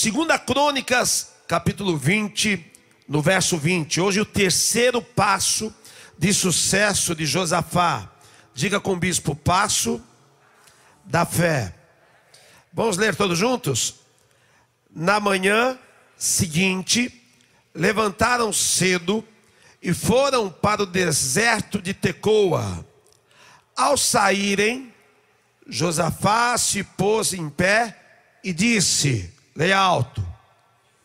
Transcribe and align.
Segunda 0.00 0.38
Crônicas, 0.38 1.32
capítulo 1.46 1.94
20, 1.94 2.72
no 3.06 3.20
verso 3.20 3.58
20. 3.58 4.00
Hoje 4.00 4.18
o 4.18 4.24
terceiro 4.24 5.02
passo 5.02 5.70
de 6.16 6.32
sucesso 6.32 7.14
de 7.14 7.26
Josafá. 7.26 8.10
Diga 8.54 8.80
com 8.80 8.94
o 8.94 8.96
bispo, 8.96 9.36
passo 9.36 10.02
da 11.04 11.26
fé. 11.26 11.74
Vamos 12.72 12.96
ler 12.96 13.14
todos 13.14 13.38
juntos? 13.38 13.96
Na 14.90 15.20
manhã 15.20 15.78
seguinte, 16.16 17.22
levantaram 17.74 18.54
cedo 18.54 19.22
e 19.82 19.92
foram 19.92 20.48
para 20.48 20.82
o 20.82 20.86
deserto 20.86 21.78
de 21.78 21.92
Tecoa. 21.92 22.86
Ao 23.76 23.98
saírem, 23.98 24.94
Josafá 25.68 26.56
se 26.56 26.82
pôs 26.82 27.34
em 27.34 27.50
pé 27.50 27.98
e 28.42 28.50
disse: 28.50 29.38
Leia 29.60 29.76
alto, 29.76 30.26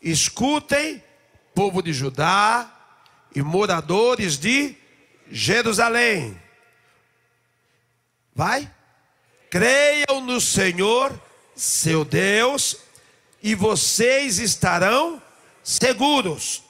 escutem, 0.01 1.03
povo 1.53 1.83
de 1.83 1.91
Judá 1.91 2.73
e 3.35 3.41
moradores 3.41 4.37
de 4.37 4.77
Jerusalém. 5.29 6.41
Vai, 8.33 8.71
creiam 9.49 10.21
no 10.21 10.39
Senhor, 10.39 11.21
seu 11.53 12.05
Deus, 12.05 12.77
e 13.43 13.53
vocês 13.55 14.39
estarão 14.39 15.21
seguros. 15.61 16.63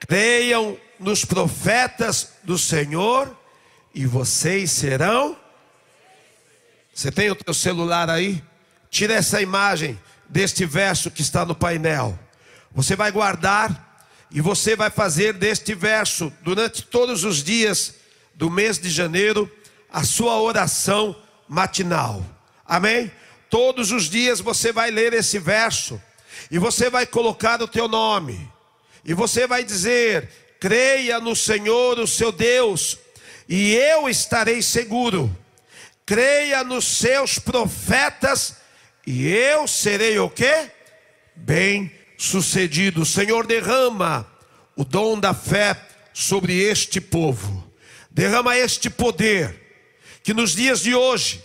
Creiam 0.00 0.76
nos 0.98 1.24
profetas 1.24 2.32
do 2.42 2.58
Senhor, 2.58 3.38
e 3.94 4.04
vocês 4.04 4.72
serão. 4.72 5.38
Você 6.92 7.12
tem 7.12 7.30
o 7.30 7.36
teu 7.36 7.54
celular 7.54 8.10
aí? 8.10 8.42
Tira 8.90 9.14
essa 9.14 9.40
imagem 9.40 9.96
deste 10.34 10.66
verso 10.66 11.12
que 11.12 11.22
está 11.22 11.44
no 11.44 11.54
painel. 11.54 12.18
Você 12.72 12.96
vai 12.96 13.12
guardar 13.12 14.04
e 14.32 14.40
você 14.40 14.74
vai 14.74 14.90
fazer 14.90 15.32
deste 15.34 15.76
verso 15.76 16.32
durante 16.42 16.82
todos 16.82 17.22
os 17.22 17.40
dias 17.40 17.94
do 18.34 18.50
mês 18.50 18.76
de 18.76 18.90
janeiro 18.90 19.48
a 19.88 20.02
sua 20.02 20.42
oração 20.42 21.14
matinal. 21.48 22.26
Amém? 22.66 23.12
Todos 23.48 23.92
os 23.92 24.10
dias 24.10 24.40
você 24.40 24.72
vai 24.72 24.90
ler 24.90 25.12
esse 25.12 25.38
verso 25.38 26.02
e 26.50 26.58
você 26.58 26.90
vai 26.90 27.06
colocar 27.06 27.62
o 27.62 27.68
teu 27.68 27.86
nome. 27.86 28.50
E 29.04 29.14
você 29.14 29.46
vai 29.46 29.62
dizer: 29.62 30.28
"Creia 30.58 31.20
no 31.20 31.36
Senhor, 31.36 32.00
o 32.00 32.08
seu 32.08 32.32
Deus, 32.32 32.98
e 33.48 33.72
eu 33.72 34.08
estarei 34.08 34.62
seguro. 34.62 35.30
Creia 36.04 36.64
nos 36.64 36.86
seus 36.86 37.38
profetas 37.38 38.63
e 39.06 39.26
eu 39.28 39.66
serei 39.66 40.18
o 40.18 40.30
quê? 40.30 40.70
Bem 41.36 41.90
sucedido. 42.16 43.02
O 43.02 43.06
Senhor 43.06 43.46
derrama 43.46 44.26
o 44.76 44.84
dom 44.84 45.18
da 45.18 45.34
fé 45.34 45.78
sobre 46.12 46.58
este 46.58 47.00
povo. 47.00 47.70
Derrama 48.10 48.56
este 48.56 48.88
poder 48.88 49.62
que 50.22 50.32
nos 50.32 50.54
dias 50.54 50.80
de 50.80 50.94
hoje 50.94 51.42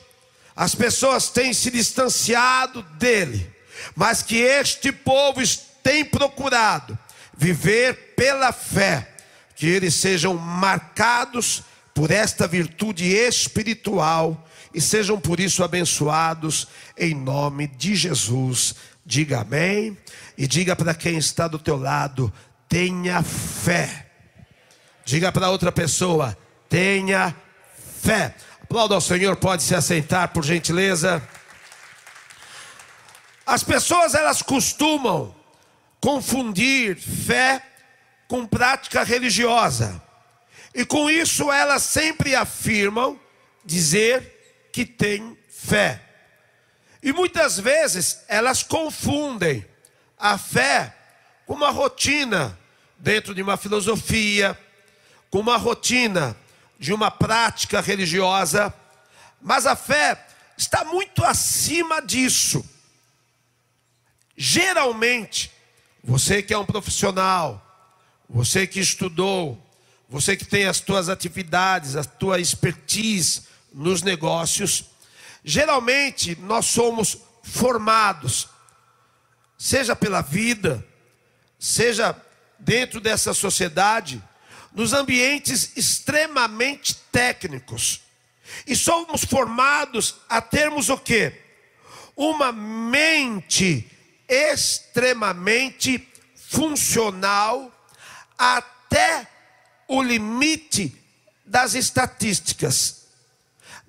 as 0.56 0.76
pessoas 0.76 1.30
têm 1.30 1.54
se 1.54 1.72
distanciado 1.72 2.82
dele, 2.98 3.50
mas 3.96 4.22
que 4.22 4.38
este 4.38 4.92
povo 4.92 5.42
tem 5.82 6.04
procurado 6.04 6.98
viver 7.38 8.14
pela 8.16 8.52
fé, 8.52 9.10
que 9.56 9.66
eles 9.66 9.96
sejam 9.96 10.34
marcados 10.36 11.64
por 11.94 12.12
esta 12.12 12.48
virtude 12.48 13.06
espiritual 13.06 14.49
e 14.74 14.80
sejam 14.80 15.20
por 15.20 15.40
isso 15.40 15.64
abençoados 15.64 16.68
em 16.98 17.16
nome 17.16 17.68
de 17.68 17.96
Jesus. 17.96 18.76
Diga 19.06 19.42
amém 19.42 19.98
e 20.38 20.48
diga 20.48 20.76
para 20.76 20.94
quem 20.94 21.18
está 21.18 21.48
do 21.48 21.58
teu 21.58 21.78
lado: 21.78 22.32
tenha 22.68 23.24
fé. 23.24 24.08
Diga 25.04 25.32
para 25.32 25.50
outra 25.50 25.72
pessoa: 25.72 26.38
tenha 26.68 27.36
fé. 28.02 28.36
Aplauda 28.62 28.94
ao 28.94 29.02
Senhor, 29.02 29.36
pode 29.36 29.64
se 29.64 29.74
assentar 29.74 30.30
por 30.30 30.44
gentileza. 30.44 31.28
As 33.46 33.64
pessoas 33.64 34.14
elas 34.14 34.44
costumam 34.44 35.36
confundir 36.00 36.96
fé 36.96 37.64
com 38.28 38.46
prática 38.46 39.04
religiosa. 39.04 40.00
E 40.76 40.86
com 40.86 41.10
isso 41.10 41.52
elas 41.52 41.82
sempre 41.82 42.36
afirmam 42.36 43.20
dizer 43.66 44.39
que 44.80 44.86
tem 44.86 45.38
fé. 45.50 46.02
E 47.04 47.12
muitas 47.12 47.60
vezes 47.60 48.22
elas 48.30 48.64
confundem 48.64 49.66
a 50.18 50.38
fé 50.38 50.96
com 51.46 51.54
uma 51.54 51.70
rotina 51.70 52.58
dentro 52.98 53.36
de 53.36 53.42
uma 53.42 53.58
filosofia, 53.58 54.58
com 55.30 55.40
uma 55.40 55.58
rotina 55.58 56.34
de 56.80 56.94
uma 56.94 57.12
prática 57.12 57.82
religiosa, 57.82 58.74
mas 59.42 59.66
a 59.66 59.76
fé 59.76 60.26
está 60.56 60.86
muito 60.86 61.26
acima 61.26 62.02
disso. 62.02 62.64
Geralmente, 64.38 65.52
você 66.02 66.42
que 66.42 66.54
é 66.54 66.58
um 66.58 66.66
profissional, 66.66 67.62
você 68.30 68.66
que 68.66 68.80
estudou, 68.80 69.62
você 70.08 70.38
que 70.38 70.46
tem 70.46 70.68
as 70.68 70.80
tuas 70.80 71.10
atividades, 71.10 71.98
a 71.98 72.04
tua 72.06 72.40
expertise, 72.40 73.49
nos 73.74 74.02
negócios, 74.02 74.86
geralmente 75.44 76.36
nós 76.42 76.66
somos 76.66 77.18
formados, 77.44 78.50
seja 79.58 79.96
pela 79.96 80.22
vida, 80.22 80.86
seja 81.58 82.16
dentro 82.58 83.00
dessa 83.00 83.34
sociedade, 83.34 84.22
nos 84.74 84.94
ambientes 84.94 85.76
extremamente 85.76 86.96
técnicos. 87.12 88.02
E 88.66 88.76
somos 88.76 89.24
formados 89.24 90.16
a 90.28 90.42
termos 90.42 90.90
o 90.90 90.98
quê? 90.98 91.42
Uma 92.16 92.52
mente 92.52 93.90
extremamente 94.28 96.08
funcional 96.36 97.72
até 98.38 99.28
o 99.88 100.02
limite 100.02 100.96
das 101.46 101.74
estatísticas 101.74 102.99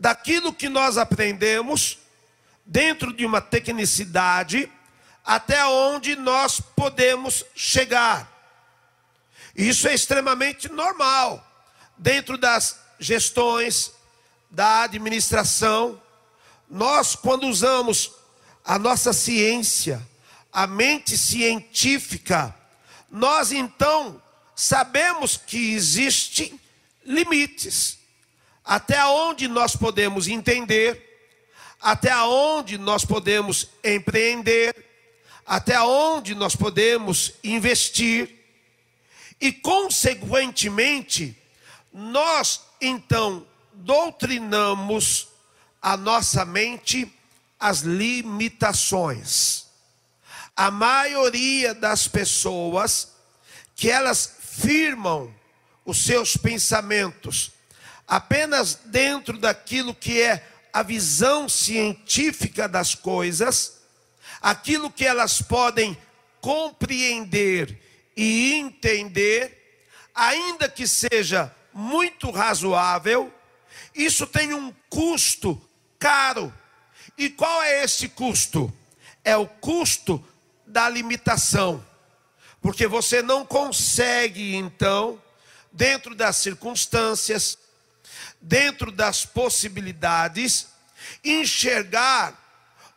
daquilo 0.01 0.55
que 0.55 0.71
nós 0.71 0.97
aprendemos 0.97 1.99
dentro 2.65 3.13
de 3.13 3.27
uma 3.27 3.43
tecnicidade 3.43 4.73
até 5.23 5.65
onde 5.67 6.17
nós 6.17 6.59
podemos 6.59 7.45
chegar. 7.55 8.27
Isso 9.55 9.87
é 9.87 9.95
extremamente 9.95 10.71
normal 10.71 11.47
dentro 11.99 12.39
das 12.39 12.81
gestões, 12.99 13.93
da 14.51 14.85
administração. 14.85 16.01
Nós, 16.69 17.15
quando 17.15 17.47
usamos 17.47 18.11
a 18.65 18.79
nossa 18.79 19.13
ciência, 19.13 20.01
a 20.51 20.67
mente 20.67 21.19
científica, 21.19 22.55
nós 23.11 23.53
então 23.53 24.21
sabemos 24.57 25.37
que 25.37 25.75
existem 25.75 26.59
limites 27.05 28.00
até 28.71 29.05
onde 29.05 29.49
nós 29.49 29.75
podemos 29.75 30.29
entender, 30.29 31.35
até 31.81 32.17
onde 32.23 32.79
nós 32.79 33.05
podemos 33.05 33.69
empreender, 33.83 34.77
até 35.45 35.83
onde 35.83 36.37
nós 36.37 36.55
podemos 36.55 37.33
investir, 37.43 38.33
e, 39.41 39.51
consequentemente, 39.51 41.37
nós 41.93 42.61
então 42.81 43.45
doutrinamos 43.73 45.27
a 45.83 45.97
nossa 45.97 46.45
mente 46.45 47.13
as 47.59 47.81
limitações. 47.81 49.67
A 50.55 50.71
maioria 50.71 51.75
das 51.75 52.07
pessoas 52.07 53.17
que 53.75 53.91
elas 53.91 54.37
firmam 54.41 55.35
os 55.85 56.05
seus 56.05 56.37
pensamentos 56.37 57.59
apenas 58.11 58.75
dentro 58.87 59.39
daquilo 59.39 59.95
que 59.95 60.21
é 60.21 60.45
a 60.73 60.83
visão 60.83 61.49
científica 61.49 62.69
das 62.69 62.93
coisas, 62.93 63.83
aquilo 64.43 64.91
que 64.91 65.07
elas 65.07 65.41
podem 65.41 65.97
compreender 66.41 67.81
e 68.17 68.55
entender, 68.55 69.87
ainda 70.13 70.69
que 70.69 70.89
seja 70.89 71.55
muito 71.73 72.33
razoável, 72.33 73.33
isso 73.95 74.27
tem 74.27 74.55
um 74.55 74.75
custo 74.89 75.61
caro. 75.97 76.53
E 77.17 77.31
qual 77.31 77.63
é 77.63 77.85
esse 77.85 78.09
custo? 78.09 78.73
É 79.23 79.37
o 79.37 79.47
custo 79.47 80.25
da 80.67 80.89
limitação. 80.89 81.85
Porque 82.61 82.89
você 82.89 83.23
não 83.23 83.47
consegue, 83.47 84.57
então, 84.57 85.23
dentro 85.71 86.13
das 86.17 86.37
circunstâncias, 86.37 87.57
dentro 88.41 88.91
das 88.91 89.25
possibilidades, 89.25 90.69
enxergar 91.25 92.35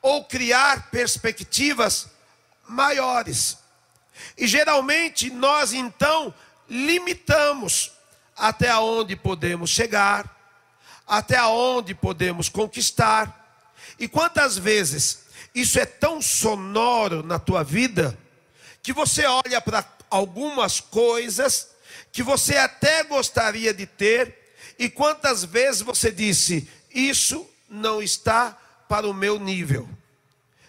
ou 0.01 0.25
criar 0.25 0.90
perspectivas 0.90 2.07
maiores. 2.68 3.57
E 4.38 4.48
geralmente 4.48 5.30
nós 5.30 5.74
então 5.74 6.34
limitamos 6.69 7.92
até 8.36 8.75
onde 8.75 9.16
podemos 9.16 9.69
chegar, 9.69 10.30
até 11.06 11.42
onde 11.44 11.94
podemos 11.94 12.50
conquistar. 12.50 13.62
E 14.00 14.07
quantas 14.07 14.57
vezes 14.57 15.25
isso 15.54 15.80
é 15.80 15.86
tão 15.86 16.22
sonoro 16.22 17.24
na 17.24 17.38
tua 17.38 17.63
vida 17.63 18.18
que 18.81 18.92
você 18.92 19.25
olha 19.25 19.62
para 19.62 19.86
algumas 20.10 20.80
coisas 20.80 21.69
que 22.12 22.22
você 22.22 22.57
até 22.57 23.04
gostaria 23.04 23.74
de 23.74 23.86
ter, 23.86 24.43
e 24.84 24.90
quantas 24.90 25.46
vezes 25.46 25.82
você 25.82 26.12
disse: 26.12 26.68
Isso 26.94 27.50
não 27.70 28.04
está 28.04 28.58
para 28.90 29.08
o 29.08 29.14
meu 29.14 29.40
nível, 29.40 29.88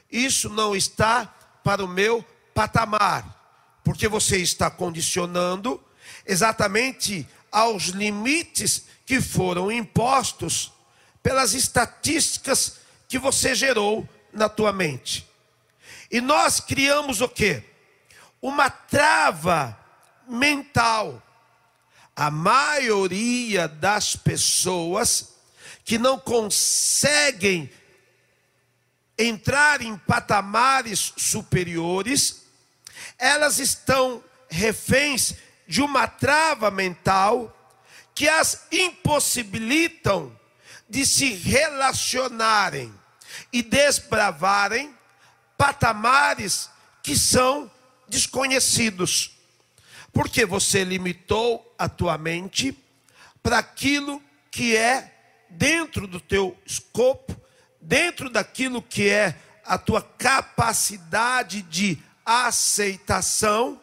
isso 0.08 0.48
não 0.48 0.76
está 0.76 1.26
para 1.64 1.84
o 1.84 1.88
meu 1.88 2.24
patamar, 2.54 3.76
porque 3.82 4.06
você 4.06 4.36
está 4.38 4.70
condicionando 4.70 5.82
exatamente 6.24 7.26
aos 7.50 7.86
limites 7.86 8.84
que 9.04 9.20
foram 9.20 9.72
impostos 9.72 10.72
pelas 11.20 11.52
estatísticas 11.52 12.76
que 13.08 13.18
você 13.18 13.52
gerou 13.52 14.08
na 14.32 14.48
tua 14.48 14.72
mente. 14.72 15.28
E 16.08 16.20
nós 16.20 16.60
criamos 16.60 17.20
o 17.20 17.28
quê? 17.28 17.64
Uma 18.40 18.70
trava 18.70 19.76
mental. 20.28 21.20
A 22.16 22.30
maioria 22.30 23.66
das 23.66 24.14
pessoas 24.14 25.34
que 25.84 25.98
não 25.98 26.18
conseguem 26.18 27.70
entrar 29.18 29.82
em 29.82 29.96
patamares 29.96 31.12
superiores, 31.16 32.46
elas 33.18 33.58
estão 33.58 34.22
reféns 34.48 35.34
de 35.66 35.82
uma 35.82 36.06
trava 36.06 36.70
mental 36.70 37.50
que 38.14 38.28
as 38.28 38.66
impossibilitam 38.70 40.38
de 40.88 41.04
se 41.04 41.32
relacionarem 41.34 42.94
e 43.52 43.62
desbravarem 43.62 44.94
patamares 45.56 46.70
que 47.02 47.16
são 47.18 47.70
desconhecidos. 48.08 49.33
Porque 50.14 50.46
você 50.46 50.84
limitou 50.84 51.74
a 51.76 51.88
tua 51.88 52.16
mente 52.16 52.74
para 53.42 53.58
aquilo 53.58 54.22
que 54.50 54.76
é 54.76 55.12
dentro 55.50 56.06
do 56.06 56.20
teu 56.20 56.56
escopo, 56.64 57.36
dentro 57.80 58.30
daquilo 58.30 58.80
que 58.80 59.08
é 59.08 59.36
a 59.64 59.76
tua 59.76 60.00
capacidade 60.00 61.62
de 61.62 61.98
aceitação, 62.24 63.80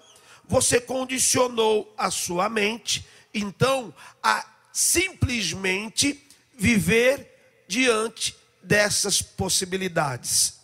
você 0.48 0.80
condicionou 0.80 1.94
a 1.98 2.10
sua 2.10 2.50
mente, 2.50 3.06
então, 3.34 3.94
a 4.24 4.46
simplesmente 4.72 6.28
viver 6.58 7.66
diante 7.68 8.36
dessas 8.64 9.22
possibilidades. 9.22 10.60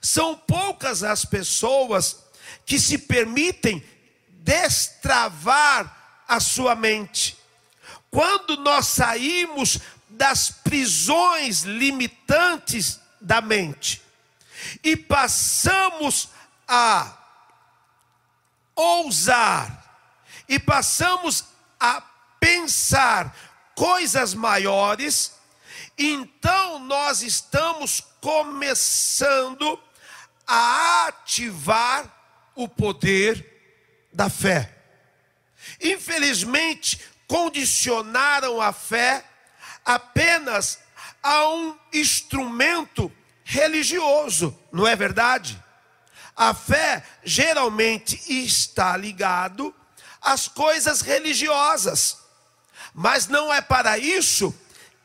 São 0.00 0.36
poucas 0.36 1.02
as 1.02 1.24
pessoas 1.24 2.24
que 2.64 2.78
se 2.78 2.98
permitem 2.98 3.82
destravar 4.48 6.24
a 6.26 6.40
sua 6.40 6.74
mente. 6.74 7.36
Quando 8.10 8.56
nós 8.56 8.86
saímos 8.86 9.78
das 10.08 10.50
prisões 10.50 11.64
limitantes 11.64 12.98
da 13.20 13.42
mente 13.42 14.02
e 14.82 14.96
passamos 14.96 16.30
a 16.66 17.14
ousar 18.74 19.84
e 20.48 20.58
passamos 20.58 21.44
a 21.78 22.00
pensar 22.40 23.36
coisas 23.74 24.32
maiores, 24.32 25.34
então 25.98 26.78
nós 26.78 27.20
estamos 27.20 28.02
começando 28.18 29.78
a 30.46 31.08
ativar 31.08 32.10
o 32.54 32.66
poder 32.66 33.47
da 34.18 34.28
fé. 34.28 34.68
Infelizmente, 35.80 36.98
condicionaram 37.28 38.60
a 38.60 38.72
fé 38.72 39.24
apenas 39.84 40.80
a 41.22 41.48
um 41.50 41.78
instrumento 41.92 43.12
religioso, 43.44 44.58
não 44.72 44.84
é 44.88 44.96
verdade? 44.96 45.62
A 46.34 46.52
fé 46.52 47.04
geralmente 47.22 48.20
está 48.26 48.96
ligado 48.96 49.72
às 50.20 50.48
coisas 50.48 51.00
religiosas. 51.00 52.18
Mas 52.92 53.28
não 53.28 53.54
é 53.54 53.60
para 53.60 53.98
isso 53.98 54.52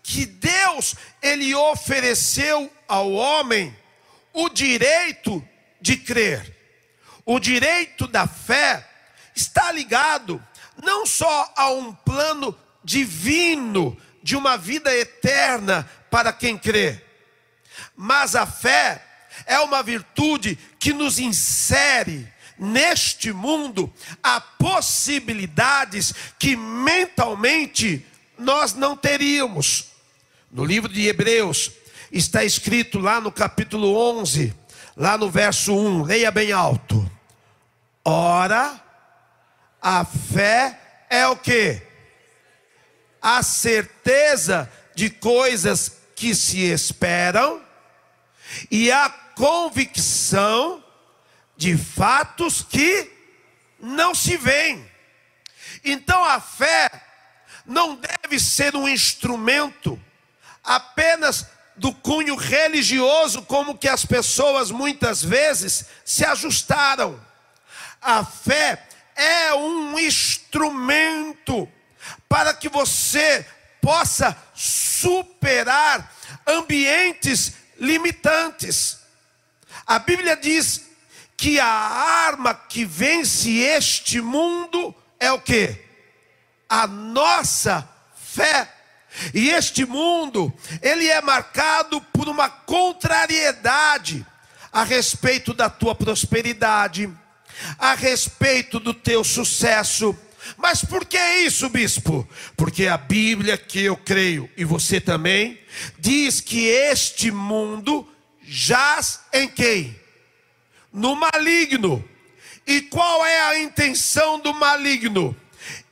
que 0.02 0.26
Deus 0.26 0.96
ele 1.22 1.54
ofereceu 1.54 2.74
ao 2.88 3.12
homem 3.12 3.78
o 4.34 4.50
direito 4.50 5.48
de 5.80 5.98
crer. 5.98 6.52
O 7.24 7.40
direito 7.40 8.08
da 8.08 8.26
fé 8.26 8.90
está 9.36 9.72
ligado 9.72 10.42
não 10.82 11.06
só 11.06 11.52
a 11.56 11.70
um 11.72 11.94
plano 11.94 12.58
divino 12.84 13.98
de 14.22 14.36
uma 14.36 14.58
vida 14.58 14.94
eterna 14.96 15.90
para 16.10 16.32
quem 16.32 16.58
crê, 16.58 17.02
mas 17.96 18.36
a 18.36 18.46
fé 18.46 19.04
é 19.46 19.60
uma 19.60 19.82
virtude 19.82 20.58
que 20.80 20.94
nos 20.94 21.20
insere 21.20 22.32
neste 22.58 23.34
mundo 23.34 23.92
a 24.22 24.40
possibilidades 24.40 26.14
que 26.38 26.56
mentalmente 26.56 28.06
nós 28.38 28.74
não 28.74 28.96
teríamos. 28.96 29.88
No 30.52 30.64
livro 30.64 30.92
de 30.92 31.08
Hebreus 31.08 31.72
está 32.12 32.44
escrito 32.44 33.00
lá 33.00 33.20
no 33.20 33.32
capítulo 33.32 33.96
11, 34.20 34.54
lá 34.96 35.18
no 35.18 35.30
verso 35.30 35.76
1, 35.76 36.04
leia 36.04 36.32
bem 36.32 36.52
alto. 36.52 37.10
Ora, 38.06 38.83
a 39.84 40.06
fé 40.06 40.80
é 41.10 41.28
o 41.28 41.36
que? 41.36 41.82
A 43.22 43.44
certeza 43.44 44.72
de 44.96 45.10
coisas 45.10 45.98
que 46.16 46.34
se 46.34 46.62
esperam 46.62 47.62
e 48.72 48.90
a 48.90 49.10
convicção 49.10 50.82
de 51.58 51.78
fatos 51.78 52.62
que 52.62 53.12
não 53.78 54.16
se 54.16 54.38
veem. 54.38 54.90
Então 55.84 56.24
a 56.24 56.40
fé 56.40 56.90
não 57.66 57.96
deve 57.96 58.40
ser 58.40 58.78
um 58.78 58.88
instrumento 58.88 60.02
apenas 60.64 61.46
do 61.76 61.94
cunho 61.94 62.36
religioso, 62.36 63.42
como 63.42 63.78
que 63.78 63.90
as 63.90 64.06
pessoas 64.06 64.72
muitas 64.72 65.22
vezes 65.22 65.86
se 66.06 66.24
ajustaram. 66.24 67.20
A 68.02 68.24
fé 68.24 68.88
é 69.16 69.54
um 69.54 69.98
instrumento 70.00 71.70
para 72.28 72.54
que 72.54 72.70
você 72.70 73.46
possa 73.82 74.36
superar 74.54 76.14
ambientes 76.48 77.54
limitantes. 77.80 79.00
A 79.86 80.00
Bíblia 80.00 80.38
diz 80.38 80.90
que 81.36 81.60
a 81.60 81.68
arma 81.68 82.54
que 82.54 82.86
vence 82.86 83.52
este 83.52 84.22
mundo 84.22 84.96
é 85.20 85.32
o 85.32 85.40
que? 85.40 85.78
A 86.70 86.88
nossa 86.88 87.88
fé. 88.16 88.72
E 89.34 89.50
este 89.50 89.86
mundo, 89.86 90.52
ele 90.82 91.08
é 91.08 91.22
marcado 91.22 92.02
por 92.02 92.28
uma 92.28 92.50
contrariedade 92.50 94.26
a 94.72 94.84
respeito 94.84 95.54
da 95.54 95.70
tua 95.70 95.94
prosperidade, 95.94 97.08
a 97.78 97.94
respeito 97.94 98.80
do 98.80 98.94
teu 98.94 99.24
sucesso. 99.24 100.18
Mas 100.58 100.84
por 100.84 101.06
que 101.06 101.18
isso, 101.46 101.70
bispo? 101.70 102.28
Porque 102.58 102.88
a 102.88 102.98
Bíblia 102.98 103.58
que 103.58 103.82
eu 103.82 103.96
creio 103.96 104.50
e 104.58 104.64
você 104.64 105.00
também 105.00 105.60
diz 105.98 106.42
que 106.42 106.68
este 106.68 107.32
mundo 107.32 108.08
jaz 108.44 109.22
em 109.32 109.48
quem? 109.48 110.00
No 110.92 111.16
maligno. 111.16 112.04
E 112.68 112.82
qual 112.82 113.26
é 113.26 113.42
a 113.42 113.60
intenção 113.60 114.40
do 114.40 114.54
maligno? 114.54 115.36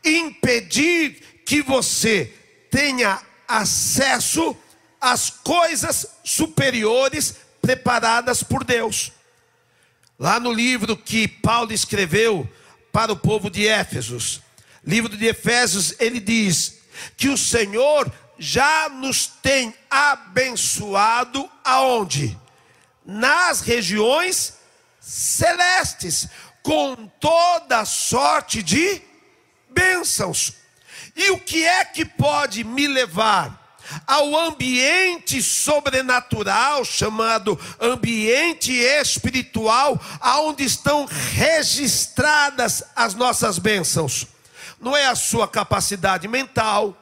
Impedir 0.03 1.41
que 1.45 1.61
você 1.61 2.33
tenha 2.69 3.21
acesso 3.47 4.55
às 4.99 5.29
coisas 5.29 6.07
superiores 6.23 7.35
preparadas 7.61 8.43
por 8.43 8.63
Deus. 8.63 9.11
Lá 10.21 10.39
no 10.39 10.53
livro 10.53 10.95
que 10.95 11.27
Paulo 11.27 11.73
escreveu 11.73 12.47
para 12.91 13.11
o 13.11 13.17
povo 13.17 13.49
de 13.49 13.67
Éfesos, 13.67 14.39
livro 14.85 15.17
de 15.17 15.25
Efésios, 15.25 15.95
ele 15.99 16.19
diz 16.19 16.77
que 17.17 17.27
o 17.27 17.35
Senhor 17.35 18.13
já 18.37 18.87
nos 18.87 19.25
tem 19.25 19.73
abençoado 19.89 21.49
aonde? 21.63 22.37
Nas 23.03 23.61
regiões 23.61 24.59
celestes, 24.99 26.27
com 26.61 27.09
toda 27.19 27.83
sorte 27.83 28.61
de 28.61 29.01
bênçãos. 29.71 30.53
E 31.15 31.31
o 31.31 31.39
que 31.39 31.65
é 31.65 31.83
que 31.83 32.05
pode 32.05 32.63
me 32.63 32.85
levar 32.85 33.60
ao 34.05 34.35
ambiente 34.37 35.41
sobrenatural, 35.41 36.83
chamado 36.85 37.59
ambiente 37.79 38.71
espiritual, 38.71 39.99
aonde 40.19 40.63
estão 40.63 41.05
registradas 41.33 42.83
as 42.95 43.13
nossas 43.13 43.57
bênçãos? 43.57 44.27
Não 44.79 44.95
é 44.95 45.07
a 45.07 45.15
sua 45.15 45.47
capacidade 45.47 46.27
mental, 46.27 46.97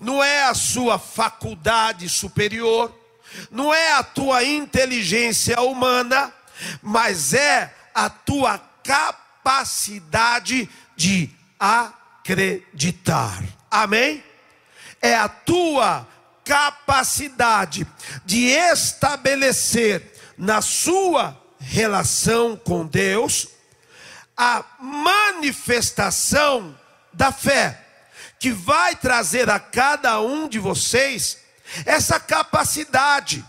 não 0.00 0.22
é 0.22 0.44
a 0.44 0.54
sua 0.54 0.98
faculdade 0.98 2.08
superior, 2.08 2.94
não 3.50 3.74
é 3.74 3.92
a 3.92 4.02
tua 4.02 4.44
inteligência 4.44 5.60
humana, 5.60 6.32
mas 6.82 7.34
é 7.34 7.74
a 7.94 8.08
tua 8.08 8.58
capacidade 8.82 10.68
de 10.94 11.30
acreditar. 11.58 13.42
Amém? 13.70 14.22
É 15.00 15.14
a 15.14 15.28
tua 15.28 16.06
capacidade 16.46 17.84
de 18.24 18.46
estabelecer 18.46 20.14
na 20.38 20.62
sua 20.62 21.36
relação 21.58 22.56
com 22.56 22.86
Deus 22.86 23.48
a 24.36 24.64
manifestação 24.78 26.78
da 27.12 27.32
fé, 27.32 27.82
que 28.38 28.52
vai 28.52 28.94
trazer 28.94 29.50
a 29.50 29.58
cada 29.58 30.20
um 30.20 30.48
de 30.48 30.58
vocês 30.58 31.38
essa 31.84 32.20
capacidade 32.20 33.44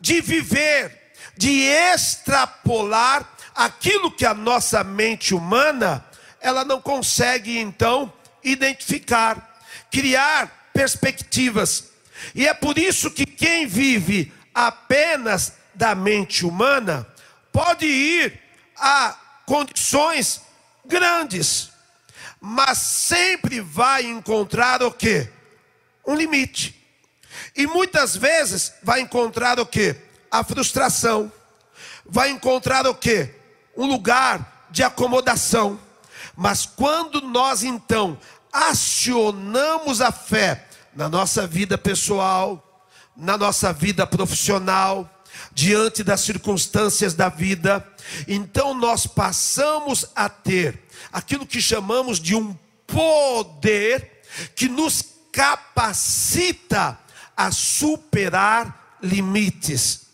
de 0.00 0.20
viver, 0.20 1.14
de 1.36 1.62
extrapolar 1.62 3.28
aquilo 3.54 4.10
que 4.10 4.26
a 4.26 4.34
nossa 4.34 4.82
mente 4.82 5.34
humana 5.34 6.04
ela 6.40 6.64
não 6.64 6.80
consegue 6.80 7.58
então 7.58 8.12
identificar, 8.42 9.60
criar 9.90 10.70
perspectivas. 10.72 11.93
E 12.34 12.46
é 12.46 12.54
por 12.54 12.78
isso 12.78 13.10
que 13.10 13.26
quem 13.26 13.66
vive 13.66 14.32
apenas 14.54 15.54
da 15.74 15.94
mente 15.94 16.46
humana 16.46 17.06
pode 17.52 17.86
ir 17.86 18.40
a 18.76 19.16
condições 19.46 20.40
grandes, 20.84 21.70
mas 22.40 22.78
sempre 22.78 23.60
vai 23.60 24.04
encontrar 24.04 24.82
o 24.82 24.92
que? 24.92 25.28
Um 26.06 26.14
limite. 26.14 26.80
E 27.56 27.66
muitas 27.66 28.16
vezes 28.16 28.72
vai 28.82 29.00
encontrar 29.00 29.58
o 29.58 29.66
que? 29.66 29.96
A 30.30 30.44
frustração. 30.44 31.32
Vai 32.04 32.30
encontrar 32.30 32.86
o 32.86 32.94
que? 32.94 33.30
Um 33.76 33.86
lugar 33.86 34.66
de 34.70 34.82
acomodação. 34.82 35.80
Mas 36.36 36.66
quando 36.66 37.20
nós 37.20 37.62
então 37.62 38.18
acionamos 38.52 40.00
a 40.00 40.12
fé 40.12 40.66
na 40.94 41.08
nossa 41.08 41.46
vida 41.46 41.76
pessoal, 41.76 42.86
na 43.16 43.36
nossa 43.36 43.72
vida 43.72 44.06
profissional, 44.06 45.08
diante 45.52 46.02
das 46.02 46.20
circunstâncias 46.20 47.14
da 47.14 47.28
vida, 47.28 47.86
então 48.28 48.74
nós 48.74 49.06
passamos 49.06 50.06
a 50.14 50.28
ter 50.28 50.84
aquilo 51.12 51.46
que 51.46 51.60
chamamos 51.60 52.20
de 52.20 52.34
um 52.34 52.56
poder 52.86 54.22
que 54.54 54.68
nos 54.68 55.04
capacita 55.32 56.98
a 57.36 57.50
superar 57.50 58.96
limites. 59.02 60.06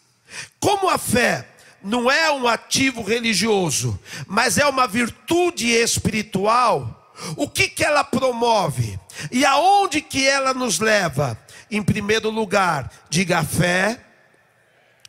Como 0.58 0.88
a 0.88 0.96
fé 0.96 1.46
não 1.82 2.10
é 2.10 2.30
um 2.30 2.46
ativo 2.46 3.02
religioso, 3.02 3.98
mas 4.26 4.58
é 4.58 4.66
uma 4.66 4.86
virtude 4.86 5.68
espiritual, 5.68 7.12
o 7.36 7.48
que, 7.48 7.68
que 7.68 7.84
ela 7.84 8.02
promove? 8.04 8.98
E 9.30 9.44
aonde 9.44 10.00
que 10.00 10.26
ela 10.26 10.54
nos 10.54 10.78
leva? 10.78 11.38
Em 11.70 11.82
primeiro 11.82 12.30
lugar, 12.30 12.90
diga 13.08 13.38
a 13.40 13.44
fé, 13.44 14.00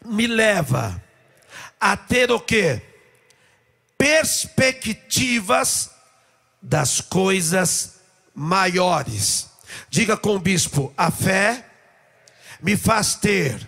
me 0.06 0.28
leva 0.28 1.02
a 1.80 1.96
ter 1.98 2.32
o 2.32 2.40
que? 2.40 2.82
Perspectivas 3.98 5.92
das 6.62 7.02
coisas 7.02 8.00
maiores. 8.34 9.50
Diga 9.90 10.18
com 10.18 10.36
o 10.36 10.40
bispo, 10.40 10.94
a 10.98 11.10
fé 11.10 11.66
me 12.62 12.78
faz 12.78 13.16
ter 13.16 13.68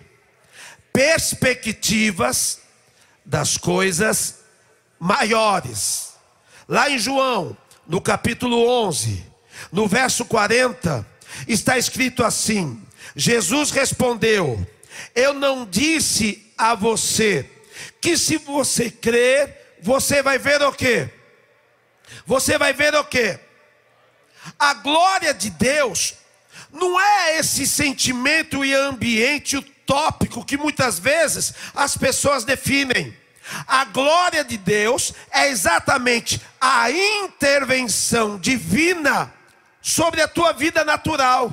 perspectivas 0.92 2.60
das 3.24 3.56
coisas 3.56 4.44
maiores. 4.98 6.14
Lá 6.68 6.88
em 6.88 6.98
João, 6.98 7.56
no 7.86 8.00
capítulo 8.00 8.68
11, 8.86 9.26
no 9.74 9.88
verso 9.88 10.24
40, 10.24 11.04
está 11.48 11.76
escrito 11.76 12.22
assim: 12.22 12.80
Jesus 13.16 13.72
respondeu: 13.72 14.64
Eu 15.16 15.34
não 15.34 15.66
disse 15.66 16.48
a 16.56 16.76
você 16.76 17.50
que 18.00 18.16
se 18.16 18.36
você 18.36 18.88
crer, 18.88 19.76
você 19.82 20.22
vai 20.22 20.38
ver 20.38 20.62
o 20.62 20.72
quê? 20.72 21.10
Você 22.24 22.56
vai 22.56 22.72
ver 22.72 22.94
o 22.94 23.04
quê? 23.04 23.40
A 24.56 24.74
glória 24.74 25.34
de 25.34 25.50
Deus 25.50 26.14
não 26.72 27.00
é 27.00 27.38
esse 27.40 27.66
sentimento 27.66 28.64
e 28.64 28.72
ambiente 28.72 29.56
utópico 29.56 30.44
que 30.44 30.56
muitas 30.56 31.00
vezes 31.00 31.52
as 31.74 31.96
pessoas 31.96 32.44
definem. 32.44 33.12
A 33.66 33.84
glória 33.86 34.44
de 34.44 34.56
Deus 34.56 35.12
é 35.32 35.48
exatamente 35.48 36.40
a 36.60 36.92
intervenção 36.92 38.38
divina 38.38 39.32
sobre 39.84 40.22
a 40.22 40.26
tua 40.26 40.54
vida 40.54 40.82
natural. 40.82 41.52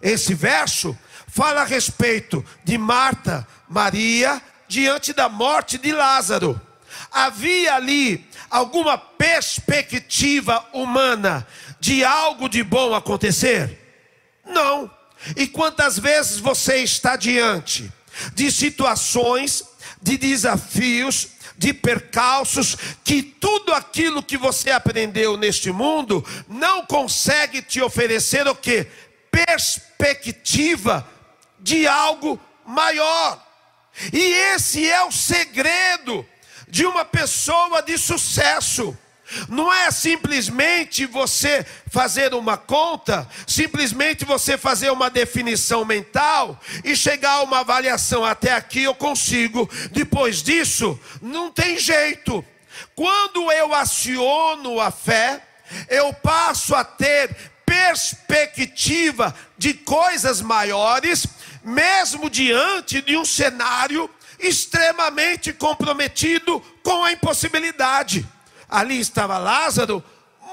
Esse 0.00 0.34
verso 0.34 0.96
fala 1.26 1.62
a 1.62 1.64
respeito 1.64 2.44
de 2.62 2.76
Marta, 2.76 3.48
Maria, 3.66 4.40
diante 4.68 5.14
da 5.14 5.30
morte 5.30 5.78
de 5.78 5.90
Lázaro. 5.90 6.60
Havia 7.10 7.76
ali 7.76 8.28
alguma 8.50 8.98
perspectiva 8.98 10.62
humana 10.74 11.46
de 11.80 12.04
algo 12.04 12.50
de 12.50 12.62
bom 12.62 12.94
acontecer? 12.94 13.80
Não. 14.44 14.90
E 15.34 15.46
quantas 15.46 15.98
vezes 15.98 16.38
você 16.38 16.76
está 16.76 17.16
diante 17.16 17.90
de 18.34 18.52
situações, 18.52 19.64
de 20.02 20.18
desafios, 20.18 21.28
de 21.64 21.72
percalços, 21.72 22.76
que 23.02 23.22
tudo 23.22 23.72
aquilo 23.72 24.22
que 24.22 24.36
você 24.36 24.70
aprendeu 24.70 25.34
neste 25.38 25.72
mundo 25.72 26.22
não 26.46 26.84
consegue 26.84 27.62
te 27.62 27.80
oferecer 27.80 28.46
o 28.46 28.54
que? 28.54 28.86
Perspectiva 29.30 31.08
de 31.58 31.86
algo 31.86 32.38
maior. 32.66 33.42
E 34.12 34.20
esse 34.54 34.86
é 34.86 35.02
o 35.04 35.10
segredo 35.10 36.26
de 36.68 36.84
uma 36.84 37.02
pessoa 37.02 37.80
de 37.80 37.96
sucesso. 37.96 38.94
Não 39.48 39.72
é 39.72 39.90
simplesmente 39.90 41.06
você 41.06 41.64
fazer 41.90 42.34
uma 42.34 42.56
conta, 42.56 43.28
simplesmente 43.46 44.24
você 44.24 44.58
fazer 44.58 44.90
uma 44.90 45.08
definição 45.08 45.84
mental 45.84 46.60
e 46.84 46.94
chegar 46.94 47.32
a 47.32 47.42
uma 47.42 47.60
avaliação. 47.60 48.24
Até 48.24 48.52
aqui 48.52 48.82
eu 48.82 48.94
consigo, 48.94 49.68
depois 49.90 50.42
disso, 50.42 50.98
não 51.22 51.50
tem 51.50 51.78
jeito. 51.78 52.44
Quando 52.94 53.50
eu 53.50 53.74
aciono 53.74 54.80
a 54.80 54.90
fé, 54.90 55.42
eu 55.88 56.12
passo 56.12 56.74
a 56.74 56.84
ter 56.84 57.34
perspectiva 57.64 59.34
de 59.56 59.74
coisas 59.74 60.40
maiores, 60.40 61.26
mesmo 61.64 62.28
diante 62.28 63.00
de 63.00 63.16
um 63.16 63.24
cenário 63.24 64.08
extremamente 64.38 65.52
comprometido 65.52 66.60
com 66.82 67.04
a 67.04 67.12
impossibilidade. 67.12 68.26
Ali 68.74 68.98
estava 68.98 69.38
Lázaro 69.38 70.02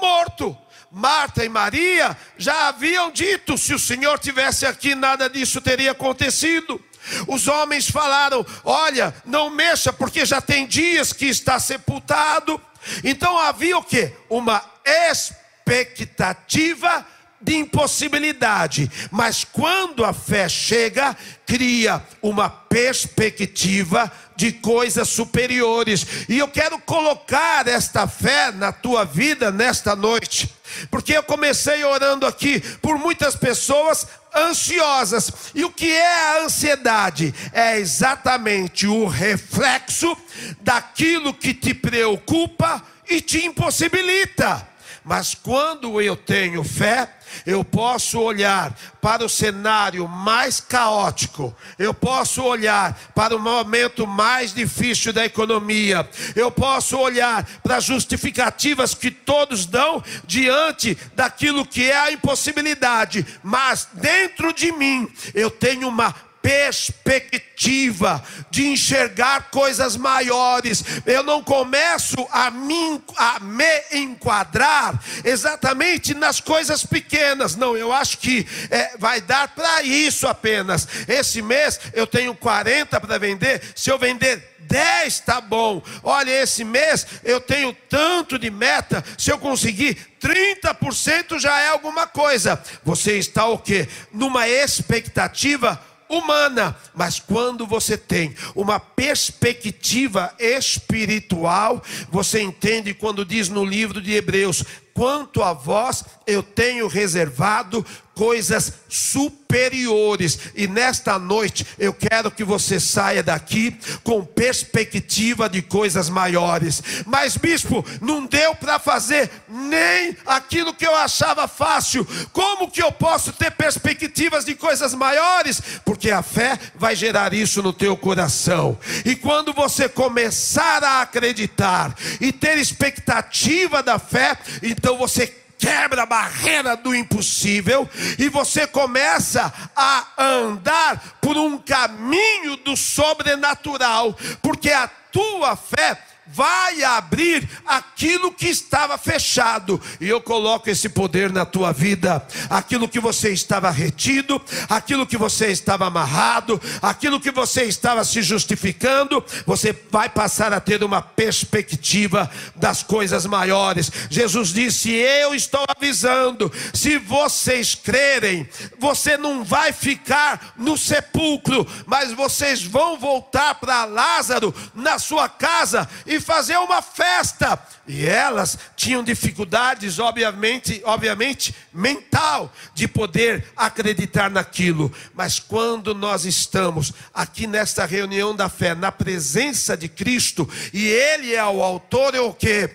morto. 0.00 0.56
Marta 0.92 1.44
e 1.44 1.48
Maria 1.48 2.16
já 2.38 2.68
haviam 2.68 3.10
dito: 3.10 3.58
se 3.58 3.74
o 3.74 3.78
Senhor 3.78 4.16
tivesse 4.20 4.64
aqui, 4.64 4.94
nada 4.94 5.28
disso 5.28 5.60
teria 5.60 5.90
acontecido. 5.90 6.80
Os 7.26 7.48
homens 7.48 7.90
falaram: 7.90 8.46
Olha, 8.62 9.12
não 9.24 9.50
mexa, 9.50 9.92
porque 9.92 10.24
já 10.24 10.40
tem 10.40 10.68
dias 10.68 11.12
que 11.12 11.26
está 11.26 11.58
sepultado. 11.58 12.60
Então 13.02 13.36
havia 13.38 13.76
o 13.76 13.82
que? 13.82 14.12
Uma 14.28 14.62
expectativa 14.84 17.04
de 17.42 17.56
impossibilidade, 17.56 18.90
mas 19.10 19.44
quando 19.44 20.04
a 20.04 20.12
fé 20.12 20.48
chega, 20.48 21.16
cria 21.44 22.02
uma 22.22 22.48
perspectiva 22.48 24.10
de 24.36 24.52
coisas 24.52 25.08
superiores. 25.08 26.06
E 26.28 26.38
eu 26.38 26.48
quero 26.48 26.78
colocar 26.78 27.66
esta 27.66 28.06
fé 28.06 28.50
na 28.52 28.72
tua 28.72 29.04
vida 29.04 29.50
nesta 29.50 29.94
noite. 29.94 30.54
Porque 30.90 31.12
eu 31.12 31.22
comecei 31.22 31.84
orando 31.84 32.26
aqui 32.26 32.60
por 32.80 32.96
muitas 32.96 33.36
pessoas 33.36 34.06
ansiosas. 34.34 35.30
E 35.54 35.64
o 35.64 35.70
que 35.70 35.92
é 35.92 36.38
a 36.38 36.44
ansiedade? 36.44 37.34
É 37.52 37.78
exatamente 37.78 38.86
o 38.86 39.06
reflexo 39.06 40.16
daquilo 40.60 41.34
que 41.34 41.52
te 41.52 41.74
preocupa 41.74 42.82
e 43.08 43.20
te 43.20 43.44
impossibilita. 43.44 44.71
Mas 45.04 45.34
quando 45.34 46.00
eu 46.00 46.16
tenho 46.16 46.62
fé, 46.62 47.10
eu 47.44 47.64
posso 47.64 48.20
olhar 48.20 48.72
para 49.00 49.24
o 49.24 49.28
cenário 49.28 50.06
mais 50.06 50.60
caótico, 50.60 51.54
eu 51.78 51.92
posso 51.92 52.42
olhar 52.42 52.96
para 53.14 53.34
o 53.34 53.40
momento 53.40 54.06
mais 54.06 54.54
difícil 54.54 55.12
da 55.12 55.24
economia, 55.24 56.08
eu 56.36 56.50
posso 56.50 56.96
olhar 56.96 57.44
para 57.62 57.76
as 57.76 57.84
justificativas 57.84 58.94
que 58.94 59.10
todos 59.10 59.66
dão 59.66 60.02
diante 60.24 60.96
daquilo 61.14 61.66
que 61.66 61.90
é 61.90 61.96
a 61.96 62.12
impossibilidade, 62.12 63.26
mas 63.42 63.88
dentro 63.94 64.52
de 64.52 64.70
mim 64.70 65.10
eu 65.34 65.50
tenho 65.50 65.88
uma 65.88 66.14
perspectiva 66.42 68.22
de 68.50 68.66
enxergar 68.66 69.50
coisas 69.50 69.96
maiores. 69.96 70.84
Eu 71.06 71.22
não 71.22 71.42
começo 71.42 72.26
a 72.30 72.50
me, 72.50 73.00
a 73.16 73.38
me 73.40 73.82
enquadrar 73.92 75.00
exatamente 75.24 76.12
nas 76.12 76.40
coisas 76.40 76.84
pequenas. 76.84 77.54
Não, 77.54 77.76
eu 77.76 77.92
acho 77.92 78.18
que 78.18 78.46
é, 78.70 78.96
vai 78.98 79.20
dar 79.20 79.48
para 79.48 79.82
isso 79.84 80.26
apenas. 80.26 80.86
Esse 81.08 81.40
mês 81.40 81.80
eu 81.94 82.06
tenho 82.06 82.34
40 82.34 83.00
para 83.00 83.18
vender. 83.18 83.62
Se 83.74 83.90
eu 83.90 83.98
vender 83.98 84.52
10 84.72 85.12
está 85.12 85.40
bom. 85.40 85.82
Olha, 86.02 86.30
esse 86.30 86.64
mês 86.64 87.06
eu 87.22 87.40
tenho 87.40 87.76
tanto 87.88 88.38
de 88.38 88.50
meta, 88.50 89.04
se 89.18 89.30
eu 89.30 89.38
conseguir 89.38 89.98
30% 90.20 91.38
já 91.38 91.60
é 91.60 91.68
alguma 91.68 92.06
coisa. 92.06 92.62
Você 92.84 93.18
está 93.18 93.46
o 93.46 93.58
quê? 93.58 93.88
Numa 94.12 94.48
expectativa 94.48 95.80
humana, 96.16 96.76
mas 96.94 97.18
quando 97.18 97.66
você 97.66 97.96
tem 97.96 98.34
uma 98.54 98.78
perspectiva 98.78 100.34
espiritual, 100.38 101.82
você 102.10 102.40
entende 102.40 102.94
quando 102.94 103.24
diz 103.24 103.48
no 103.48 103.64
livro 103.64 104.00
de 104.00 104.12
Hebreus: 104.12 104.64
quanto 104.94 105.42
a 105.42 105.52
vós, 105.52 106.04
eu 106.26 106.42
tenho 106.42 106.88
reservado 106.88 107.84
coisas 108.14 108.72
superiores. 108.88 110.38
E 110.54 110.66
nesta 110.66 111.18
noite 111.18 111.66
eu 111.78 111.92
quero 111.92 112.30
que 112.30 112.44
você 112.44 112.78
saia 112.78 113.22
daqui 113.22 113.76
com 114.02 114.24
perspectiva 114.24 115.48
de 115.48 115.62
coisas 115.62 116.08
maiores. 116.08 116.82
Mas, 117.06 117.36
bispo, 117.36 117.84
não 118.00 118.26
deu 118.26 118.54
para 118.54 118.78
fazer 118.78 119.30
nem 119.48 120.16
aquilo 120.26 120.74
que 120.74 120.86
eu 120.86 120.94
achava 120.94 121.48
fácil. 121.48 122.06
Como 122.32 122.70
que 122.70 122.82
eu 122.82 122.92
posso 122.92 123.32
ter 123.32 123.50
perspectivas 123.52 124.44
de 124.44 124.54
coisas 124.54 124.94
maiores? 124.94 125.60
Porque 125.84 126.10
a 126.10 126.22
fé 126.22 126.58
vai 126.74 126.94
gerar 126.94 127.32
isso 127.32 127.62
no 127.62 127.72
teu 127.72 127.96
coração. 127.96 128.78
E 129.04 129.16
quando 129.16 129.52
você 129.52 129.88
começar 129.88 130.84
a 130.84 131.02
acreditar 131.02 131.94
e 132.20 132.32
ter 132.32 132.58
expectativa 132.58 133.82
da 133.82 133.98
fé, 133.98 134.36
então 134.62 134.98
você 134.98 135.41
quebra 135.62 136.02
a 136.02 136.06
barreira 136.06 136.76
do 136.76 136.92
impossível 136.92 137.88
e 138.18 138.28
você 138.28 138.66
começa 138.66 139.54
a 139.76 140.08
andar 140.18 141.00
por 141.20 141.36
um 141.36 141.56
caminho 141.56 142.56
do 142.56 142.76
sobrenatural, 142.76 144.12
porque 144.42 144.72
a 144.72 144.88
tua 144.88 145.54
fé 145.54 145.96
vai 146.32 146.82
abrir 146.82 147.48
aquilo 147.66 148.32
que 148.32 148.48
estava 148.48 148.96
fechado, 148.96 149.80
e 150.00 150.08
eu 150.08 150.20
coloco 150.20 150.70
esse 150.70 150.88
poder 150.88 151.30
na 151.32 151.44
tua 151.44 151.72
vida. 151.72 152.26
Aquilo 152.48 152.88
que 152.88 153.00
você 153.00 153.30
estava 153.30 153.70
retido, 153.70 154.40
aquilo 154.68 155.06
que 155.06 155.16
você 155.16 155.48
estava 155.48 155.86
amarrado, 155.86 156.60
aquilo 156.80 157.20
que 157.20 157.30
você 157.30 157.64
estava 157.64 158.04
se 158.04 158.22
justificando, 158.22 159.24
você 159.46 159.76
vai 159.90 160.08
passar 160.08 160.52
a 160.52 160.60
ter 160.60 160.82
uma 160.82 161.02
perspectiva 161.02 162.30
das 162.56 162.82
coisas 162.82 163.26
maiores. 163.26 163.90
Jesus 164.08 164.52
disse: 164.52 164.90
Eu 164.90 165.34
estou 165.34 165.64
avisando, 165.68 166.50
se 166.72 166.98
vocês 166.98 167.74
crerem, 167.74 168.48
você 168.78 169.16
não 169.16 169.44
vai 169.44 169.72
ficar 169.72 170.54
no 170.56 170.78
sepulcro, 170.78 171.66
mas 171.86 172.12
vocês 172.12 172.62
vão 172.62 172.98
voltar 172.98 173.56
para 173.56 173.84
Lázaro 173.84 174.54
na 174.74 174.98
sua 174.98 175.28
casa 175.28 175.88
e 176.06 176.21
fazer 176.22 176.56
uma 176.56 176.80
festa. 176.80 177.58
E 177.86 178.06
elas 178.06 178.58
tinham 178.76 179.02
dificuldades, 179.02 179.98
obviamente, 179.98 180.80
obviamente, 180.84 181.54
mental, 181.72 182.52
de 182.74 182.88
poder 182.88 183.46
acreditar 183.56 184.30
naquilo. 184.30 184.92
Mas 185.14 185.38
quando 185.38 185.94
nós 185.94 186.24
estamos 186.24 186.92
aqui 187.12 187.46
nesta 187.46 187.84
reunião 187.84 188.34
da 188.34 188.48
fé, 188.48 188.74
na 188.74 188.92
presença 188.92 189.76
de 189.76 189.88
Cristo, 189.88 190.48
e 190.72 190.86
Ele 190.86 191.34
é 191.34 191.44
o 191.44 191.62
autor 191.62 192.14
e 192.14 192.18
o 192.18 192.32
que? 192.32 192.70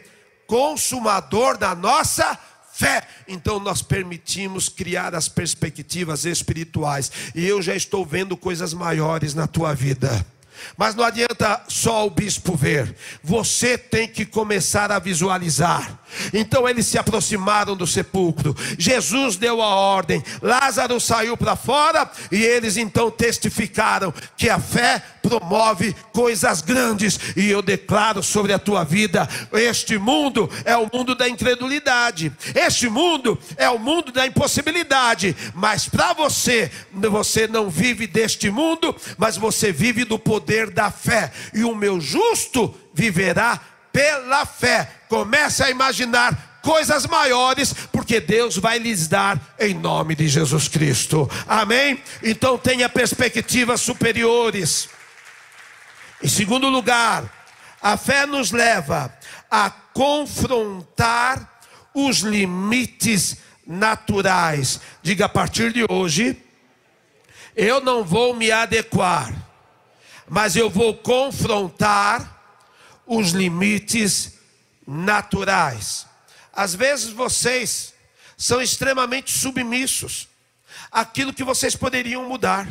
Consumador 0.45 1.57
da 1.57 1.73
nossa 1.73 2.37
fé. 2.77 3.01
Então 3.27 3.59
nós 3.59 3.81
permitimos 3.81 4.69
criar 4.69 5.15
as 5.15 5.27
perspectivas 5.27 6.25
espirituais. 6.25 7.11
E 7.33 7.45
eu 7.45 7.61
já 7.61 7.75
estou 7.75 8.05
vendo 8.05 8.37
coisas 8.37 8.73
maiores 8.73 9.33
na 9.33 9.47
tua 9.47 9.73
vida. 9.73 10.25
Mas 10.77 10.95
não 10.95 11.03
adianta 11.03 11.61
só 11.67 12.05
o 12.05 12.09
bispo 12.09 12.55
ver, 12.55 12.95
você 13.23 13.77
tem 13.77 14.07
que 14.07 14.25
começar 14.25 14.91
a 14.91 14.99
visualizar. 14.99 15.99
Então 16.33 16.67
eles 16.67 16.85
se 16.85 16.97
aproximaram 16.97 17.75
do 17.75 17.87
sepulcro. 17.87 18.55
Jesus 18.77 19.35
deu 19.35 19.61
a 19.61 19.67
ordem, 19.67 20.23
Lázaro 20.41 20.99
saiu 20.99 21.37
para 21.37 21.55
fora 21.55 22.09
e 22.31 22.43
eles 22.43 22.77
então 22.77 23.09
testificaram 23.11 24.13
que 24.35 24.49
a 24.49 24.59
fé 24.59 25.01
promove 25.21 25.95
coisas 26.13 26.61
grandes. 26.61 27.19
E 27.35 27.49
eu 27.49 27.61
declaro 27.61 28.23
sobre 28.23 28.53
a 28.53 28.59
tua 28.59 28.83
vida: 28.83 29.27
este 29.51 29.97
mundo 29.97 30.49
é 30.63 30.75
o 30.75 30.89
mundo 30.91 31.13
da 31.13 31.27
incredulidade, 31.27 32.31
este 32.55 32.89
mundo 32.89 33.37
é 33.57 33.69
o 33.69 33.77
mundo 33.77 34.11
da 34.11 34.25
impossibilidade. 34.25 35.35
Mas 35.53 35.87
para 35.87 36.13
você, 36.13 36.71
você 36.93 37.47
não 37.47 37.69
vive 37.69 38.07
deste 38.07 38.49
mundo, 38.49 38.95
mas 39.17 39.37
você 39.37 39.71
vive 39.71 40.03
do 40.03 40.17
poder 40.17 40.69
da 40.69 40.89
fé. 40.89 41.31
E 41.53 41.63
o 41.63 41.75
meu 41.75 41.99
justo 41.99 42.73
viverá 42.93 43.59
pela 43.91 44.45
fé. 44.45 44.91
Comece 45.07 45.63
a 45.63 45.69
imaginar 45.69 46.59
coisas 46.61 47.05
maiores, 47.05 47.73
porque 47.93 48.19
Deus 48.19 48.57
vai 48.57 48.77
lhes 48.77 49.07
dar 49.07 49.39
em 49.57 49.73
nome 49.73 50.15
de 50.15 50.27
Jesus 50.27 50.67
Cristo. 50.67 51.29
Amém? 51.47 52.03
Então 52.21 52.57
tenha 52.57 52.89
perspectivas 52.89 53.79
superiores. 53.79 54.89
Em 56.21 56.27
segundo 56.27 56.67
lugar, 56.67 57.23
a 57.81 57.95
fé 57.95 58.25
nos 58.25 58.51
leva 58.51 59.13
a 59.49 59.69
confrontar 59.69 61.59
os 61.93 62.17
limites 62.17 63.37
naturais. 63.65 64.81
Diga 65.01 65.25
a 65.25 65.29
partir 65.29 65.71
de 65.71 65.85
hoje, 65.89 66.35
eu 67.55 67.79
não 67.79 68.03
vou 68.03 68.35
me 68.35 68.51
adequar, 68.51 69.33
mas 70.27 70.55
eu 70.55 70.69
vou 70.69 70.95
confrontar 70.95 72.35
os 73.05 73.31
limites 73.31 74.25
naturais. 74.25 74.36
Às 76.53 76.73
vezes 76.73 77.11
vocês 77.11 77.93
são 78.37 78.61
extremamente 78.61 79.31
submissos 79.31 80.29
àquilo 80.89 81.33
que 81.33 81.43
vocês 81.43 81.75
poderiam 81.75 82.27
mudar. 82.27 82.67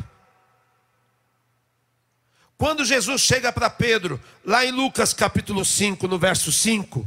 Quando 2.57 2.85
Jesus 2.85 3.21
chega 3.21 3.53
para 3.53 3.69
Pedro, 3.69 4.21
lá 4.45 4.65
em 4.65 4.71
Lucas 4.71 5.13
capítulo 5.13 5.63
5, 5.65 6.09
no 6.09 6.19
verso 6.19 6.51
5, 6.51 7.07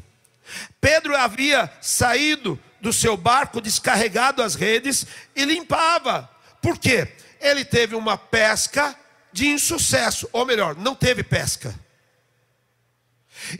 Pedro 0.80 1.16
havia 1.16 1.72
saído 1.82 2.60
do 2.80 2.94
seu 2.94 3.18
barco, 3.18 3.60
descarregado 3.60 4.44
as 4.44 4.54
redes 4.54 5.06
e 5.36 5.44
limpava. 5.44 6.30
Por 6.62 6.78
quê? 6.78 7.08
Ele 7.40 7.66
teve 7.66 7.96
uma 7.96 8.18
pesca 8.18 8.96
de 9.32 9.48
insucesso, 9.48 10.30
ou 10.32 10.46
melhor, 10.46 10.76
não 10.76 10.96
teve 10.96 11.24
pesca. 11.24 11.74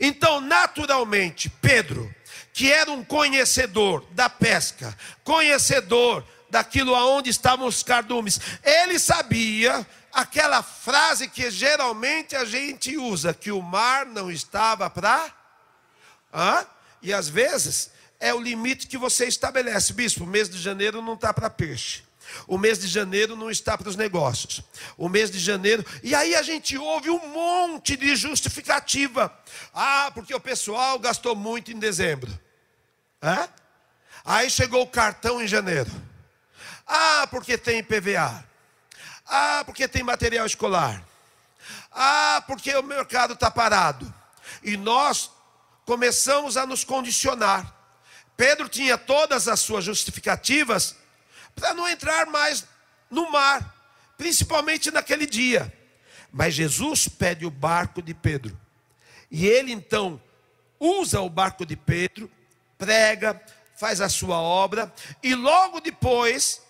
Então, 0.00 0.40
naturalmente, 0.40 1.48
Pedro, 1.60 2.12
que 2.52 2.72
era 2.72 2.90
um 2.90 3.04
conhecedor 3.04 4.04
da 4.12 4.28
pesca, 4.28 4.96
conhecedor 5.24 6.24
daquilo 6.50 6.94
aonde 6.94 7.30
estavam 7.30 7.66
os 7.66 7.82
cardumes, 7.82 8.40
ele 8.64 8.98
sabia 8.98 9.86
aquela 10.12 10.62
frase 10.62 11.28
que 11.28 11.50
geralmente 11.50 12.34
a 12.34 12.44
gente 12.44 12.96
usa, 12.96 13.32
que 13.32 13.52
o 13.52 13.62
mar 13.62 14.04
não 14.06 14.30
estava 14.30 14.90
para. 14.90 15.32
Hã? 16.32 16.66
E 17.00 17.12
às 17.12 17.28
vezes 17.28 17.90
é 18.18 18.34
o 18.34 18.40
limite 18.40 18.86
que 18.86 18.98
você 18.98 19.26
estabelece. 19.26 19.92
Bispo, 19.92 20.24
o 20.24 20.26
mês 20.26 20.48
de 20.48 20.58
janeiro 20.58 21.00
não 21.00 21.14
está 21.14 21.32
para 21.32 21.48
peixe. 21.48 22.02
O 22.46 22.58
mês 22.58 22.78
de 22.78 22.86
janeiro 22.86 23.36
não 23.36 23.50
está 23.50 23.76
para 23.76 23.88
os 23.88 23.96
negócios. 23.96 24.62
O 24.96 25.08
mês 25.08 25.30
de 25.30 25.38
janeiro. 25.38 25.84
E 26.02 26.14
aí 26.14 26.34
a 26.34 26.42
gente 26.42 26.76
ouve 26.76 27.10
um 27.10 27.28
monte 27.28 27.96
de 27.96 28.14
justificativa. 28.16 29.32
Ah, 29.72 30.10
porque 30.14 30.34
o 30.34 30.40
pessoal 30.40 30.98
gastou 30.98 31.34
muito 31.34 31.70
em 31.72 31.78
dezembro. 31.78 32.30
Hã? 33.22 33.48
Aí 34.24 34.50
chegou 34.50 34.82
o 34.82 34.86
cartão 34.86 35.40
em 35.40 35.48
janeiro. 35.48 35.90
Ah, 36.86 37.26
porque 37.30 37.56
tem 37.56 37.82
PVA. 37.82 38.44
Ah, 39.26 39.62
porque 39.64 39.86
tem 39.86 40.02
material 40.02 40.46
escolar. 40.46 41.04
Ah, 41.92 42.42
porque 42.46 42.74
o 42.74 42.82
mercado 42.82 43.34
está 43.34 43.50
parado. 43.50 44.12
E 44.62 44.76
nós 44.76 45.30
começamos 45.84 46.56
a 46.56 46.66
nos 46.66 46.84
condicionar. 46.84 47.74
Pedro 48.36 48.68
tinha 48.68 48.96
todas 48.96 49.48
as 49.48 49.60
suas 49.60 49.84
justificativas 49.84 50.96
para 51.60 51.74
não 51.74 51.86
entrar 51.86 52.26
mais 52.26 52.64
no 53.10 53.30
mar, 53.30 53.74
principalmente 54.16 54.90
naquele 54.90 55.26
dia. 55.26 55.72
Mas 56.32 56.54
Jesus 56.54 57.06
pede 57.06 57.44
o 57.44 57.50
barco 57.50 58.00
de 58.00 58.14
Pedro. 58.14 58.58
E 59.30 59.46
ele 59.46 59.70
então 59.70 60.20
usa 60.78 61.20
o 61.20 61.28
barco 61.28 61.66
de 61.66 61.76
Pedro, 61.76 62.30
prega, 62.78 63.40
faz 63.76 64.00
a 64.00 64.08
sua 64.08 64.40
obra, 64.40 64.92
e 65.22 65.34
logo 65.34 65.80
depois 65.80 66.62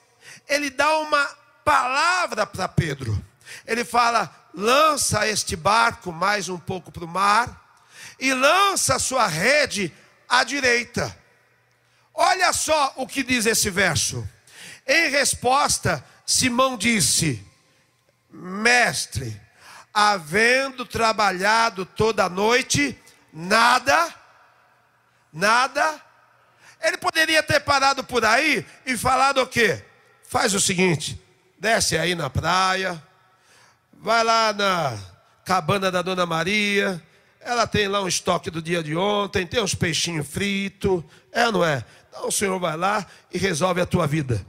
ele 0.49 0.69
dá 0.69 0.99
uma 0.99 1.25
palavra 1.65 2.45
para 2.47 2.69
Pedro. 2.69 3.25
Ele 3.67 3.85
fala: 3.85 4.49
lança 4.53 5.27
este 5.29 5.55
barco 5.55 6.11
mais 6.11 6.49
um 6.49 6.59
pouco 6.59 6.91
para 6.91 7.05
o 7.05 7.09
mar 7.09 7.81
e 8.19 8.35
lança 8.35 8.97
a 8.97 8.99
sua 8.99 9.27
rede 9.27 9.93
à 10.29 10.43
direita. 10.43 11.17
Olha 12.13 12.53
só 12.53 12.93
o 12.97 13.07
que 13.07 13.23
diz 13.23 13.47
esse 13.47 13.71
verso. 13.71 14.29
Em 14.93 15.09
resposta, 15.09 16.05
Simão 16.27 16.77
disse: 16.77 17.41
Mestre, 18.29 19.41
havendo 19.95 20.85
trabalhado 20.85 21.87
toda 21.87 22.25
a 22.25 22.29
noite, 22.29 22.99
nada, 23.33 24.13
nada. 25.33 26.03
Ele 26.83 26.97
poderia 26.97 27.41
ter 27.41 27.61
parado 27.61 28.03
por 28.03 28.25
aí 28.25 28.67
e 28.85 28.97
falado 28.97 29.41
o 29.41 29.47
quê? 29.47 29.81
Faz 30.29 30.55
o 30.55 30.61
seguinte: 30.61 31.23
desce 31.57 31.97
aí 31.97 32.17
na 32.17 32.29
praia, 32.29 33.01
vai 33.93 34.25
lá 34.25 34.53
na 34.53 34.99
cabana 35.45 35.89
da 35.93 36.03
Dona 36.03 36.27
Maria, 36.27 37.01
ela 37.39 37.65
tem 37.65 37.87
lá 37.87 38.03
um 38.03 38.09
estoque 38.09 38.51
do 38.51 38.61
dia 38.61 38.83
de 38.83 38.97
ontem, 38.97 39.47
tem 39.47 39.63
uns 39.63 39.73
peixinhos 39.73 40.27
fritos, 40.27 41.05
é 41.31 41.47
ou 41.47 41.53
não 41.53 41.65
é? 41.65 41.85
Então 42.09 42.27
o 42.27 42.33
Senhor 42.33 42.59
vai 42.59 42.77
lá 42.77 43.07
e 43.33 43.39
resolve 43.39 43.81
a 43.81 43.87
tua 43.87 44.05
vida. 44.09 44.45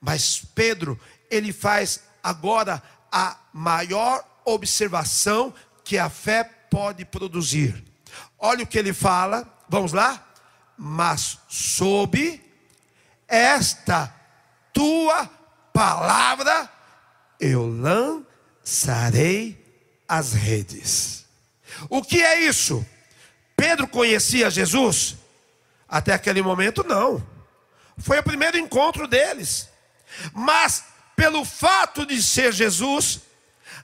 Mas 0.00 0.42
Pedro, 0.54 0.98
ele 1.30 1.52
faz 1.52 2.00
agora 2.22 2.82
a 3.10 3.36
maior 3.52 4.24
observação 4.44 5.52
que 5.84 5.98
a 5.98 6.08
fé 6.08 6.44
pode 6.70 7.04
produzir. 7.04 7.84
Olha 8.38 8.64
o 8.64 8.66
que 8.66 8.78
ele 8.78 8.92
fala, 8.92 9.46
vamos 9.68 9.92
lá? 9.92 10.24
Mas 10.76 11.38
sob 11.48 12.40
esta 13.26 14.14
tua 14.72 15.28
palavra 15.72 16.70
eu 17.40 17.66
lançarei 17.66 19.58
as 20.06 20.32
redes. 20.32 21.26
O 21.88 22.02
que 22.02 22.22
é 22.22 22.40
isso? 22.40 22.84
Pedro 23.56 23.88
conhecia 23.88 24.50
Jesus? 24.50 25.16
Até 25.88 26.12
aquele 26.12 26.42
momento, 26.42 26.84
não. 26.84 27.24
Foi 27.98 28.18
o 28.18 28.22
primeiro 28.22 28.56
encontro 28.56 29.06
deles. 29.06 29.68
Mas, 30.32 30.84
pelo 31.16 31.44
fato 31.44 32.06
de 32.06 32.22
ser 32.22 32.52
Jesus, 32.52 33.20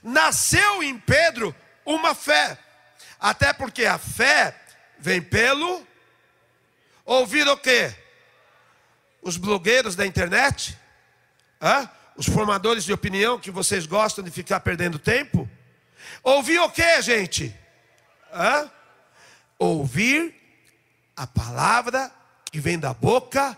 nasceu 0.03 0.83
em 0.83 0.97
Pedro 0.97 1.55
uma 1.85 2.15
fé. 2.15 2.57
Até 3.19 3.53
porque 3.53 3.85
a 3.85 3.97
fé 3.97 4.55
vem 4.99 5.21
pelo 5.21 5.85
ouvir 7.03 7.47
o 7.47 7.57
quê? 7.57 7.93
Os 9.21 9.37
blogueiros 9.37 9.95
da 9.95 10.05
internet? 10.05 10.77
Hã? 11.61 11.89
Os 12.15 12.27
formadores 12.27 12.83
de 12.83 12.93
opinião 12.93 13.39
que 13.39 13.51
vocês 13.51 13.85
gostam 13.85 14.23
de 14.23 14.31
ficar 14.31 14.59
perdendo 14.59 14.99
tempo? 14.99 15.49
Ouvir 16.23 16.59
o 16.59 16.69
que, 16.69 17.01
gente? 17.01 17.53
Hã? 18.31 18.69
Ouvir 19.57 20.33
a 21.15 21.25
palavra 21.25 22.11
que 22.51 22.59
vem 22.59 22.77
da 22.77 22.93
boca 22.93 23.57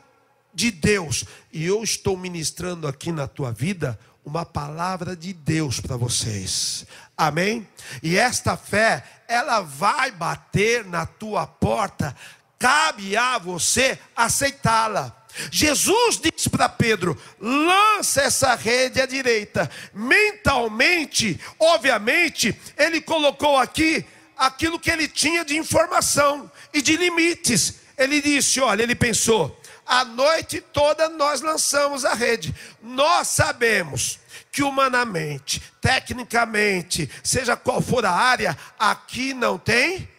de 0.58 0.72
Deus. 0.72 1.24
E 1.54 1.64
eu 1.64 1.84
estou 1.84 2.18
ministrando 2.18 2.88
aqui 2.88 3.12
na 3.12 3.28
tua 3.28 3.52
vida 3.52 3.98
uma 4.26 4.44
palavra 4.44 5.16
de 5.16 5.32
Deus 5.32 5.80
para 5.80 5.96
vocês. 5.96 6.84
Amém? 7.16 7.68
E 8.02 8.18
esta 8.18 8.58
fé, 8.58 9.04
ela 9.28 9.62
vai 9.62 10.10
bater 10.10 10.84
na 10.84 11.06
tua 11.06 11.46
porta. 11.46 12.16
Cabe 12.58 13.16
a 13.16 13.38
você 13.38 14.00
aceitá-la. 14.16 15.16
Jesus 15.52 16.20
disse 16.20 16.50
para 16.50 16.68
Pedro: 16.68 17.16
lança 17.40 18.24
essa 18.24 18.56
rede 18.56 19.00
à 19.00 19.06
direita. 19.06 19.70
Mentalmente, 19.94 21.40
obviamente, 21.60 22.60
ele 22.76 23.00
colocou 23.00 23.60
aqui 23.60 24.04
aquilo 24.36 24.80
que 24.80 24.90
ele 24.90 25.08
tinha 25.08 25.46
de 25.46 25.56
informação 25.56 26.52
e 26.74 26.82
de 26.82 26.98
limites. 26.98 27.76
Ele 27.96 28.20
disse: 28.20 28.60
olha, 28.60 28.82
ele 28.82 28.96
pensou, 28.96 29.56
a 29.88 30.04
noite 30.04 30.60
toda 30.60 31.08
nós 31.10 31.42
lançamos 31.42 32.04
a 32.04 32.14
rede. 32.14 32.54
Nós 32.84 33.30
sabemos 33.30 34.20
que 34.52 34.62
humanamente, 34.62 35.62
tecnicamente, 35.80 37.10
seja 37.24 37.56
qual 37.56 37.82
for 37.82 38.06
a 38.06 38.12
área, 38.12 38.58
aqui 38.78 39.34
não 39.34 39.58
tem 39.58 40.10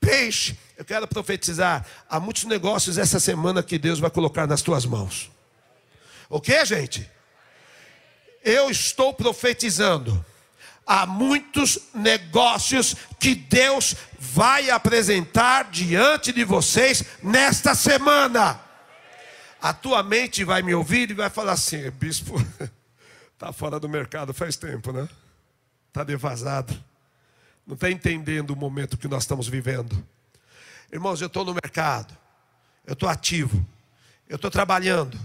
peixe. 0.00 0.58
Eu 0.76 0.84
quero 0.84 1.06
profetizar. 1.06 1.86
Há 2.08 2.18
muitos 2.18 2.44
negócios 2.44 2.98
essa 2.98 3.20
semana 3.20 3.62
que 3.62 3.78
Deus 3.78 3.98
vai 3.98 4.10
colocar 4.10 4.46
nas 4.46 4.62
tuas 4.62 4.84
mãos. 4.84 5.30
O 6.28 6.40
que, 6.40 6.64
gente? 6.64 7.10
Eu 8.42 8.70
estou 8.70 9.12
profetizando. 9.12 10.24
Há 10.92 11.06
muitos 11.06 11.78
negócios 11.94 12.96
que 13.20 13.32
Deus 13.32 13.94
vai 14.18 14.70
apresentar 14.70 15.70
diante 15.70 16.32
de 16.32 16.42
vocês 16.42 17.04
nesta 17.22 17.76
semana. 17.76 18.60
A 19.62 19.72
tua 19.72 20.02
mente 20.02 20.42
vai 20.42 20.62
me 20.62 20.74
ouvir 20.74 21.08
e 21.08 21.14
vai 21.14 21.30
falar 21.30 21.52
assim: 21.52 21.88
bispo, 21.92 22.44
está 23.32 23.52
fora 23.54 23.78
do 23.78 23.88
mercado 23.88 24.34
faz 24.34 24.56
tempo, 24.56 24.90
né? 24.90 25.08
Está 25.86 26.02
devasado. 26.02 26.76
Não 27.64 27.74
está 27.74 27.88
entendendo 27.88 28.50
o 28.50 28.56
momento 28.56 28.98
que 28.98 29.06
nós 29.06 29.22
estamos 29.22 29.46
vivendo. 29.46 30.04
Irmãos, 30.92 31.20
eu 31.20 31.28
estou 31.28 31.44
no 31.44 31.54
mercado, 31.54 32.18
eu 32.84 32.94
estou 32.94 33.08
ativo, 33.08 33.64
eu 34.28 34.34
estou 34.34 34.50
trabalhando, 34.50 35.16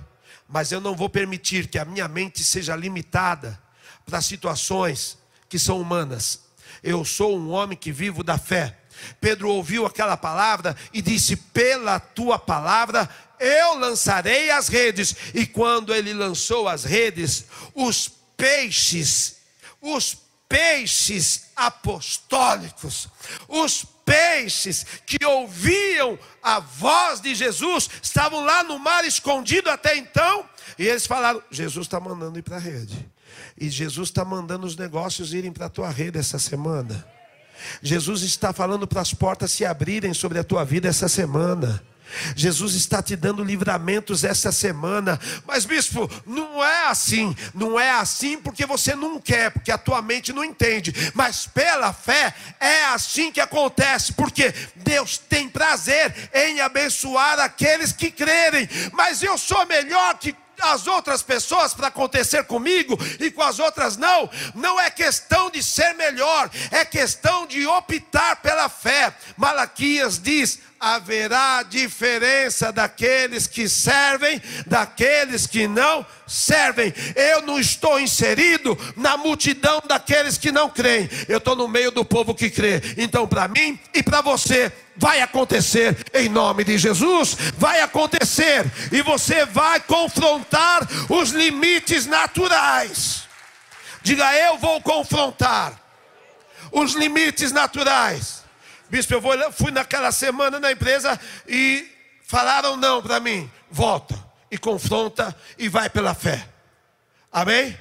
mas 0.48 0.72
eu 0.72 0.80
não 0.80 0.96
vou 0.96 1.10
permitir 1.10 1.68
que 1.68 1.80
a 1.80 1.86
minha 1.86 2.08
mente 2.08 2.44
seja 2.44 2.76
limitada 2.76 3.60
para 4.06 4.22
situações 4.22 5.25
que 5.56 5.60
são 5.60 5.80
humanas. 5.80 6.42
Eu 6.84 7.06
sou 7.06 7.38
um 7.38 7.50
homem 7.50 7.78
que 7.78 7.90
vivo 7.90 8.26
da 8.26 8.38
fé. 8.38 8.78
Pedro 9.22 9.50
ouviu 9.50 9.86
aquela 9.86 10.18
palavra 10.18 10.76
e 10.92 11.02
disse: 11.02 11.38
Pela 11.38 11.98
tua 11.98 12.38
palavra 12.38 13.10
eu 13.40 13.80
lançarei 13.80 14.52
as 14.52 14.68
redes. 14.68 15.16
E 15.34 15.46
quando 15.46 15.96
ele 15.96 16.14
lançou 16.14 16.68
as 16.68 16.84
redes, 16.84 17.46
os 17.74 18.12
peixes, 18.36 19.38
os 19.82 20.18
peixes 20.50 21.52
apostólicos, 21.56 23.08
os 23.48 23.86
peixes 24.04 24.86
que 25.06 25.24
ouviam 25.26 26.20
a 26.44 26.60
voz 26.60 27.22
de 27.22 27.34
Jesus 27.34 27.90
estavam 28.04 28.44
lá 28.44 28.62
no 28.62 28.78
mar 28.78 29.06
escondido 29.06 29.70
até 29.70 29.96
então, 29.96 30.50
e 30.78 30.86
eles 30.86 31.08
falaram: 31.08 31.42
Jesus 31.50 31.88
está 31.88 31.98
mandando 31.98 32.38
ir 32.38 32.42
para 32.42 32.58
a 32.58 32.60
rede, 32.60 33.10
e 33.58 33.70
Jesus 33.70 34.10
está 34.10 34.26
mandando 34.26 34.68
os 34.68 34.76
negócios 34.76 35.34
irem 35.34 35.52
para 35.52 35.68
a 35.68 35.70
tua 35.70 35.90
rede 35.90 36.20
essa 36.20 36.38
semana. 36.38 37.06
Jesus 37.82 38.22
está 38.22 38.52
falando 38.52 38.86
para 38.86 39.02
as 39.02 39.14
portas 39.14 39.52
se 39.52 39.66
abrirem 39.66 40.14
sobre 40.14 40.38
a 40.38 40.44
tua 40.44 40.66
vida 40.66 40.90
essa 40.90 41.08
semana. 41.08 41.82
Jesus 42.36 42.76
está 42.76 43.02
te 43.02 43.16
dando 43.16 43.44
livramentos 43.44 44.24
essa 44.24 44.52
semana. 44.52 45.20
Mas, 45.46 45.66
bispo, 45.66 46.10
não 46.26 46.64
é 46.64 46.88
assim. 46.88 47.36
Não 47.54 47.80
é 47.80 47.92
assim 47.92 48.38
porque 48.38 48.66
você 48.66 48.96
não 48.96 49.20
quer, 49.20 49.52
porque 49.52 49.72
a 49.72 49.78
tua 49.78 50.02
mente 50.02 50.32
não 50.32 50.44
entende. 50.44 50.94
Mas 51.14 51.48
pela 51.48 51.94
fé 51.94 52.34
é 52.60 52.86
assim 52.88 53.32
que 53.32 53.42
acontece, 53.42 54.14
porque 54.14 54.54
Deus 54.76 55.18
tem 55.18 55.50
prazer 55.50 56.14
em 56.34 56.62
abençoar 56.62 57.40
aqueles 57.40 57.92
que 57.92 58.12
crerem. 58.12 58.68
Mas 58.94 59.24
eu 59.24 59.38
sou 59.38 59.66
melhor 59.66 60.18
que 60.20 60.36
as 60.62 60.88
outras 60.88 61.22
pessoas 61.22 61.74
para 61.74 61.88
acontecer 61.88 62.44
comigo 62.46 62.98
e 63.20 63.32
com 63.32 63.42
as 63.42 63.60
outras 63.60 63.98
não. 63.98 64.30
Não 64.54 64.80
é 64.80 64.90
questão 64.90 65.50
de 65.50 65.62
ser 65.64 65.94
melhor, 65.94 66.50
é 66.72 66.84
questão 66.86 67.46
de 67.46 67.66
optar 67.68 68.38
pela 68.38 68.70
fé. 68.70 69.14
Malaquias 69.38 70.20
diz: 70.20 70.60
haverá 70.80 71.64
diferença 71.64 72.72
daqueles 72.72 73.48
que 73.48 73.68
servem, 73.68 74.42
daqueles 74.66 75.48
que 75.48 75.68
não 75.68 76.06
servem. 76.28 76.94
Eu 77.16 77.42
não 77.42 77.60
estou 77.60 78.00
inserido 78.00 78.78
na 78.96 79.18
multidão 79.18 79.82
daqueles 79.88 80.38
que 80.38 80.52
não 80.52 80.70
creem. 80.70 81.10
Eu 81.28 81.40
estou 81.40 81.56
no 81.56 81.68
meio 81.68 81.92
do 81.92 82.06
povo 82.06 82.36
que 82.36 82.50
crê. 82.50 82.82
Então, 82.98 83.28
para 83.28 83.48
mim 83.48 83.80
e 83.94 84.04
para 84.04 84.22
você, 84.22 84.72
vai 84.98 85.22
acontecer 85.22 85.98
em 86.14 86.30
nome 86.30 86.64
de 86.64 86.78
Jesus, 86.78 87.36
vai 87.58 87.82
acontecer 87.82 88.66
e 88.92 89.02
você 89.02 89.46
vai 89.46 89.80
confrontar 89.80 90.88
os 91.10 91.30
limites 91.30 92.06
naturais. 92.06 93.28
Diga, 94.02 94.36
eu 94.36 94.58
vou 94.58 94.82
confrontar 94.82 95.74
os 96.72 96.94
limites 96.94 97.52
naturais. 97.52 98.44
Bispo, 98.90 99.14
eu 99.14 99.22
vou, 99.22 99.34
fui 99.52 99.72
naquela 99.72 100.12
semana 100.12 100.60
na 100.60 100.72
empresa 100.72 101.20
e 101.48 101.92
falaram 102.24 102.78
não 102.78 103.02
para 103.02 103.20
mim. 103.20 103.50
Volta 103.70 104.16
e 104.50 104.58
confronta 104.58 105.36
e 105.58 105.68
vai 105.68 105.90
pela 105.90 106.14
fé. 106.14 106.48
Amém? 107.32 107.78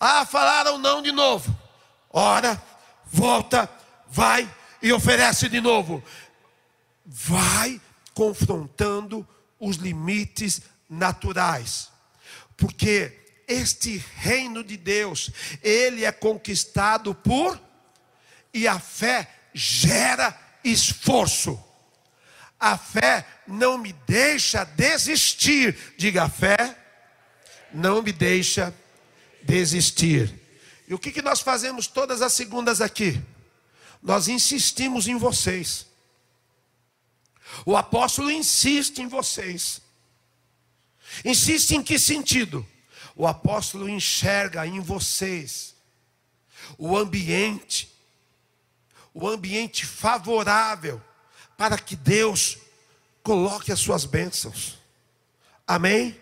Ah, 0.00 0.24
falaram 0.24 0.78
não 0.78 1.02
de 1.02 1.12
novo. 1.12 1.56
Ora, 2.10 2.60
volta, 3.04 3.68
vai 4.08 4.48
e 4.82 4.92
oferece 4.92 5.48
de 5.48 5.60
novo. 5.60 6.02
Vai 7.04 7.80
confrontando 8.14 9.26
os 9.58 9.76
limites 9.76 10.62
naturais. 10.88 11.90
Porque 12.56 13.24
este 13.46 14.02
reino 14.16 14.64
de 14.64 14.76
Deus, 14.76 15.30
ele 15.62 16.04
é 16.04 16.12
conquistado 16.12 17.14
por 17.14 17.60
e 18.52 18.66
a 18.66 18.78
fé 18.78 19.28
gera 19.52 20.38
esforço. 20.62 21.62
A 22.58 22.78
fé 22.78 23.26
não 23.46 23.76
me 23.76 23.92
deixa 24.06 24.64
desistir. 24.64 25.76
Diga, 25.98 26.24
a 26.24 26.28
fé 26.28 26.76
não 27.72 28.00
me 28.00 28.12
deixa 28.12 28.74
desistir. 29.42 30.40
E 30.86 30.94
o 30.94 30.98
que, 30.98 31.10
que 31.10 31.22
nós 31.22 31.40
fazemos 31.40 31.86
todas 31.86 32.22
as 32.22 32.32
segundas 32.32 32.80
aqui? 32.80 33.20
Nós 34.02 34.28
insistimos 34.28 35.08
em 35.08 35.16
vocês. 35.16 35.86
O 37.64 37.76
apóstolo 37.76 38.30
insiste 38.30 38.98
em 38.98 39.08
vocês. 39.08 39.80
Insiste 41.24 41.72
em 41.72 41.82
que 41.82 41.98
sentido? 41.98 42.66
O 43.14 43.26
apóstolo 43.26 43.88
enxerga 43.88 44.66
em 44.66 44.80
vocês 44.80 45.74
o 46.78 46.96
ambiente, 46.96 47.92
o 49.12 49.28
ambiente 49.28 49.84
favorável 49.86 51.00
para 51.56 51.78
que 51.78 51.94
Deus 51.94 52.58
coloque 53.22 53.70
as 53.70 53.80
suas 53.80 54.04
bênçãos. 54.04 54.78
Amém? 55.66 56.20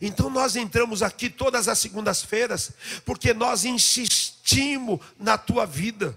Então 0.00 0.28
nós 0.28 0.56
entramos 0.56 1.02
aqui 1.02 1.30
todas 1.30 1.68
as 1.68 1.78
segundas-feiras, 1.78 2.72
porque 3.04 3.32
nós 3.32 3.64
insistimos 3.64 5.00
na 5.18 5.38
tua 5.38 5.64
vida. 5.66 6.16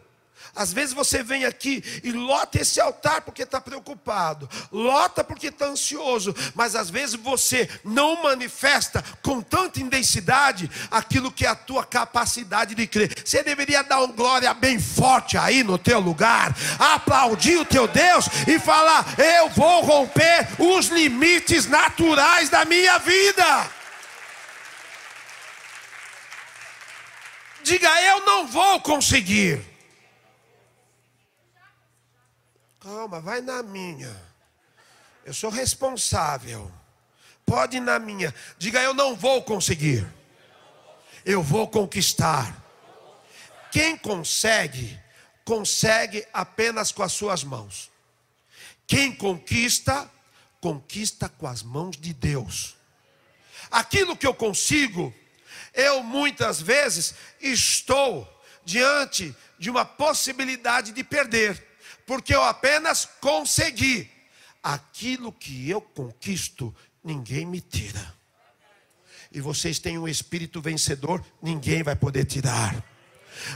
Às 0.59 0.73
vezes 0.73 0.93
você 0.93 1.23
vem 1.23 1.45
aqui 1.45 1.81
e 2.03 2.11
lota 2.11 2.59
esse 2.59 2.81
altar 2.81 3.21
porque 3.21 3.43
está 3.43 3.61
preocupado, 3.61 4.49
lota 4.69 5.23
porque 5.23 5.47
está 5.47 5.67
ansioso, 5.67 6.35
mas 6.53 6.75
às 6.75 6.89
vezes 6.89 7.15
você 7.15 7.69
não 7.81 8.21
manifesta 8.21 9.01
com 9.23 9.39
tanta 9.39 9.79
intensidade 9.79 10.69
aquilo 10.91 11.31
que 11.31 11.45
é 11.45 11.47
a 11.47 11.55
tua 11.55 11.85
capacidade 11.85 12.75
de 12.75 12.85
crer. 12.87 13.23
Você 13.23 13.41
deveria 13.41 13.81
dar 13.85 14.01
um 14.01 14.11
glória 14.11 14.53
bem 14.53 14.77
forte 14.77 15.37
aí 15.37 15.63
no 15.63 15.77
teu 15.77 16.01
lugar, 16.01 16.53
aplaudir 16.77 17.55
o 17.55 17.63
teu 17.63 17.87
Deus 17.87 18.25
e 18.45 18.59
falar: 18.59 19.05
Eu 19.17 19.47
vou 19.51 19.81
romper 19.81 20.45
os 20.59 20.87
limites 20.87 21.67
naturais 21.67 22.49
da 22.49 22.65
minha 22.65 22.97
vida. 22.97 23.71
Diga, 27.63 28.01
eu 28.01 28.25
não 28.25 28.45
vou 28.45 28.81
conseguir. 28.81 29.78
Calma, 32.79 33.19
vai 33.19 33.41
na 33.41 33.61
minha. 33.61 34.15
Eu 35.25 35.33
sou 35.33 35.49
responsável. 35.49 36.71
Pode 37.45 37.77
ir 37.77 37.81
na 37.81 37.99
minha. 37.99 38.33
Diga, 38.57 38.81
eu 38.81 38.93
não 38.93 39.15
vou 39.15 39.43
conseguir. 39.43 40.07
Eu 41.25 41.43
vou 41.43 41.67
conquistar. 41.67 42.55
Quem 43.69 43.97
consegue, 43.97 44.97
consegue 45.43 46.25
apenas 46.31 46.91
com 46.91 47.03
as 47.03 47.11
suas 47.11 47.43
mãos. 47.43 47.91
Quem 48.87 49.13
conquista, 49.13 50.09
conquista 50.61 51.27
com 51.27 51.47
as 51.47 51.61
mãos 51.61 51.97
de 51.97 52.13
Deus. 52.13 52.77
Aquilo 53.69 54.15
que 54.15 54.25
eu 54.25 54.33
consigo, 54.33 55.13
eu 55.73 56.01
muitas 56.01 56.61
vezes 56.61 57.13
estou 57.41 58.27
diante 58.63 59.35
de 59.59 59.69
uma 59.69 59.83
possibilidade 59.83 60.93
de 60.93 61.03
perder 61.03 61.68
porque 62.09 62.33
eu 62.33 62.41
apenas 62.41 63.07
consegui. 63.21 64.09
Aquilo 64.63 65.31
que 65.31 65.69
eu 65.69 65.79
conquisto, 65.79 66.75
ninguém 67.03 67.45
me 67.45 67.61
tira. 67.61 68.15
E 69.31 69.39
vocês 69.39 69.77
têm 69.77 69.99
um 69.99 70.07
espírito 70.07 70.59
vencedor, 70.59 71.23
ninguém 71.39 71.83
vai 71.83 71.95
poder 71.95 72.25
tirar. 72.25 72.83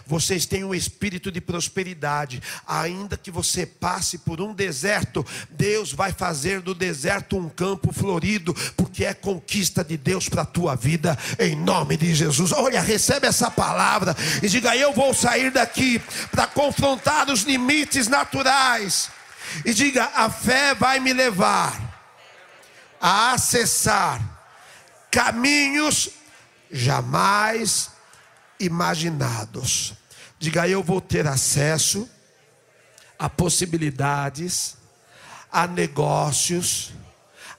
Vocês 0.06 0.46
têm 0.46 0.63
um 0.63 0.74
espírito 0.74 1.32
de 1.32 1.41
prosperidade, 1.41 2.41
ainda 2.67 3.17
que 3.17 3.32
você 3.32 3.65
passe 3.65 4.17
por 4.17 4.41
um 4.41 4.54
deserto, 4.54 5.26
Deus 5.50 5.91
vai 5.91 6.12
fazer 6.12 6.62
do 6.62 6.74
deserto 6.74 7.38
um 7.38 7.50
campo 7.50 7.91
florido, 7.91 8.54
porque 8.76 9.06
é 9.06 9.13
conquista 9.13 9.84
de 9.84 9.98
Deus 9.98 10.30
para 10.30 10.43
a 10.43 10.46
tua 10.46 10.76
vida, 10.76 11.17
em 11.39 11.56
nome 11.56 11.98
de 11.98 12.13
Jesus. 12.13 12.52
Olha, 12.52 12.82
recebe 12.82 13.28
essa 13.28 13.50
palavra 13.50 14.15
e 14.41 14.48
diga: 14.48 14.76
Eu 14.76 14.93
vou 14.93 15.13
sair 15.13 15.52
daqui 15.52 16.02
para 16.32 16.48
confrontar 16.48 17.30
os 17.30 17.41
limites 17.41 18.08
naturais, 18.08 19.10
e 19.65 19.74
diga: 19.74 20.12
A 20.15 20.30
fé 20.30 20.74
vai 20.74 21.00
me 21.00 21.13
levar 21.13 21.93
a 23.00 23.34
acessar 23.34 24.22
caminhos 25.12 26.10
jamais 26.72 27.92
imaginados. 28.60 29.94
Diga, 30.39 30.68
eu 30.68 30.84
vou 30.84 31.00
ter 31.00 31.28
acesso 31.28 32.10
a 33.18 33.30
possibilidades, 33.30 34.78
a 35.52 35.68
negócios, 35.68 36.92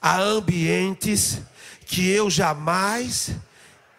a 0.01 0.19
ambientes 0.21 1.41
que 1.87 2.09
eu 2.09 2.29
jamais 2.29 3.31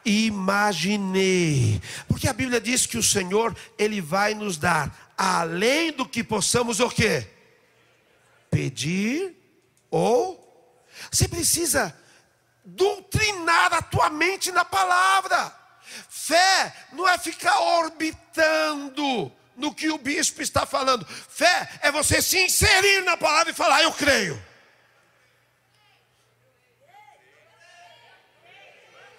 imaginei. 0.05 1.81
Porque 2.07 2.27
a 2.27 2.33
Bíblia 2.33 2.61
diz 2.61 2.85
que 2.85 2.97
o 2.97 3.03
Senhor, 3.03 3.55
ele 3.77 4.01
vai 4.01 4.33
nos 4.33 4.57
dar 4.57 5.13
além 5.17 5.91
do 5.91 6.05
que 6.05 6.23
possamos 6.23 6.79
o 6.79 6.89
quê? 6.89 7.27
Pedir 8.51 9.35
ou 9.89 10.45
você 11.11 11.27
precisa 11.27 11.95
doutrinar 12.63 13.73
a 13.73 13.81
tua 13.81 14.09
mente 14.09 14.51
na 14.51 14.65
palavra. 14.65 15.64
Fé 16.09 16.73
não 16.91 17.07
é 17.07 17.17
ficar 17.17 17.59
orbitando 17.59 19.31
no 19.55 19.73
que 19.73 19.89
o 19.89 19.97
bispo 19.97 20.41
está 20.41 20.65
falando. 20.65 21.05
Fé 21.05 21.69
é 21.81 21.91
você 21.91 22.21
se 22.21 22.37
inserir 22.39 23.01
na 23.03 23.17
palavra 23.17 23.51
e 23.51 23.55
falar: 23.55 23.83
Eu 23.83 23.91
creio. 23.91 24.41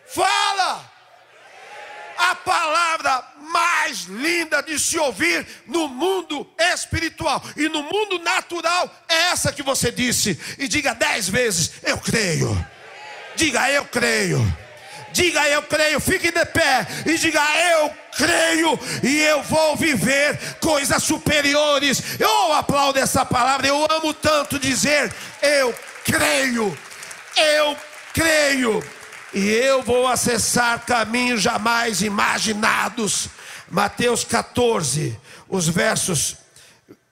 Fala! 0.07 0.92
A 2.18 2.35
palavra 2.35 3.24
mais 3.38 4.05
linda 4.05 4.62
de 4.62 4.79
se 4.79 4.98
ouvir 4.98 5.46
no 5.66 5.87
mundo 5.87 6.50
espiritual 6.59 7.42
e 7.57 7.68
no 7.68 7.83
mundo 7.83 8.18
natural 8.20 8.90
é 9.07 9.14
essa 9.33 9.52
que 9.52 9.62
você 9.62 9.92
disse. 9.92 10.38
E 10.59 10.66
diga 10.66 10.94
dez 10.94 11.29
vezes: 11.29 11.72
Eu 11.83 11.98
creio. 11.98 12.57
Diga, 13.35 13.70
eu 13.70 13.85
creio. 13.85 14.65
Diga 15.16 15.48
eu 15.48 15.62
creio, 15.62 15.98
fique 15.98 16.31
de 16.31 16.44
pé 16.44 16.87
e 17.07 17.16
diga 17.16 17.40
eu 17.72 17.90
creio 18.18 18.79
e 19.02 19.18
eu 19.20 19.42
vou 19.44 19.74
viver 19.74 20.38
coisas 20.61 21.02
superiores. 21.02 22.20
Eu 22.20 22.52
aplaudo 22.52 22.98
essa 22.98 23.24
palavra, 23.24 23.66
eu 23.66 23.87
amo 23.90 24.12
tanto 24.12 24.59
dizer 24.59 25.11
eu 25.40 25.74
creio, 26.05 26.79
eu 27.35 27.76
creio 28.12 28.85
e 29.33 29.48
eu 29.48 29.83
vou 29.83 30.07
acessar 30.07 30.85
caminhos 30.85 31.40
jamais 31.40 32.02
imaginados. 32.02 33.31
Mateus 33.70 34.22
14, 34.22 35.18
os 35.48 35.66
versos 35.66 36.37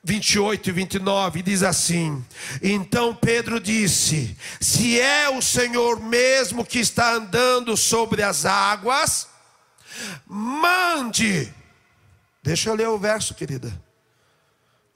28 0.04 0.68
e 0.68 0.72
29 0.72 1.42
diz 1.42 1.62
assim: 1.62 2.22
Então 2.62 3.14
Pedro 3.14 3.58
disse: 3.58 4.36
Se 4.60 5.00
é 5.00 5.30
o 5.30 5.40
Senhor 5.40 5.98
mesmo 5.98 6.64
que 6.64 6.78
está 6.78 7.14
andando 7.14 7.74
sobre 7.74 8.22
as 8.22 8.44
águas, 8.44 9.26
mande. 10.26 11.52
Deixa 12.42 12.68
eu 12.68 12.74
ler 12.74 12.88
o 12.88 12.98
verso, 12.98 13.34
querida. 13.34 13.72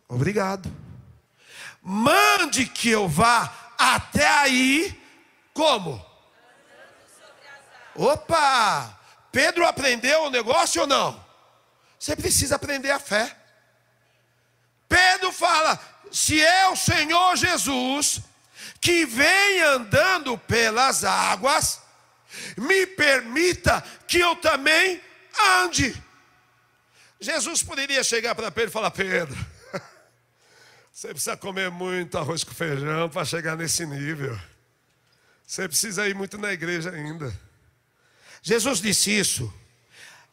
Obrigado. 0.07 0.71
Mande 1.83 2.67
que 2.67 2.91
eu 2.91 3.09
vá 3.09 3.73
até 3.79 4.29
aí, 4.29 5.01
como? 5.55 6.05
Opa! 7.95 8.99
Pedro 9.33 9.67
aprendeu 9.67 10.25
o 10.25 10.31
negócio 10.31 10.83
ou 10.83 10.87
não? 10.87 11.25
Você 11.99 12.15
precisa 12.15 12.57
aprender 12.57 12.91
a 12.91 12.99
fé. 12.99 13.38
Pedro 15.29 15.33
fala: 15.33 15.81
se 16.11 16.41
é 16.43 16.69
o 16.69 16.77
Senhor 16.77 17.37
Jesus 17.37 18.21
que 18.81 19.05
vem 19.05 19.61
andando 19.63 20.39
pelas 20.39 21.05
águas, 21.05 21.81
me 22.57 22.87
permita 22.87 23.83
que 24.07 24.19
eu 24.19 24.37
também 24.37 25.01
ande. 25.63 26.03
Jesus 27.21 27.63
poderia 27.63 28.03
chegar 28.05 28.35
para 28.35 28.51
Pedro 28.51 28.71
e 28.71 28.73
falar: 28.73 28.91
Pedro, 28.91 29.37
você 30.93 31.09
precisa 31.09 31.37
comer 31.37 31.71
muito 31.71 32.17
arroz 32.17 32.45
com 32.45 32.55
feijão 32.55 33.09
para 33.09 33.25
chegar 33.25 33.57
nesse 33.57 33.85
nível. 33.85 34.39
Você 35.47 35.67
precisa 35.67 36.07
ir 36.07 36.15
muito 36.15 36.37
na 36.39 36.53
igreja 36.53 36.91
ainda. 36.91 37.35
Jesus 38.43 38.81
disse 38.81 39.11
isso. 39.11 39.53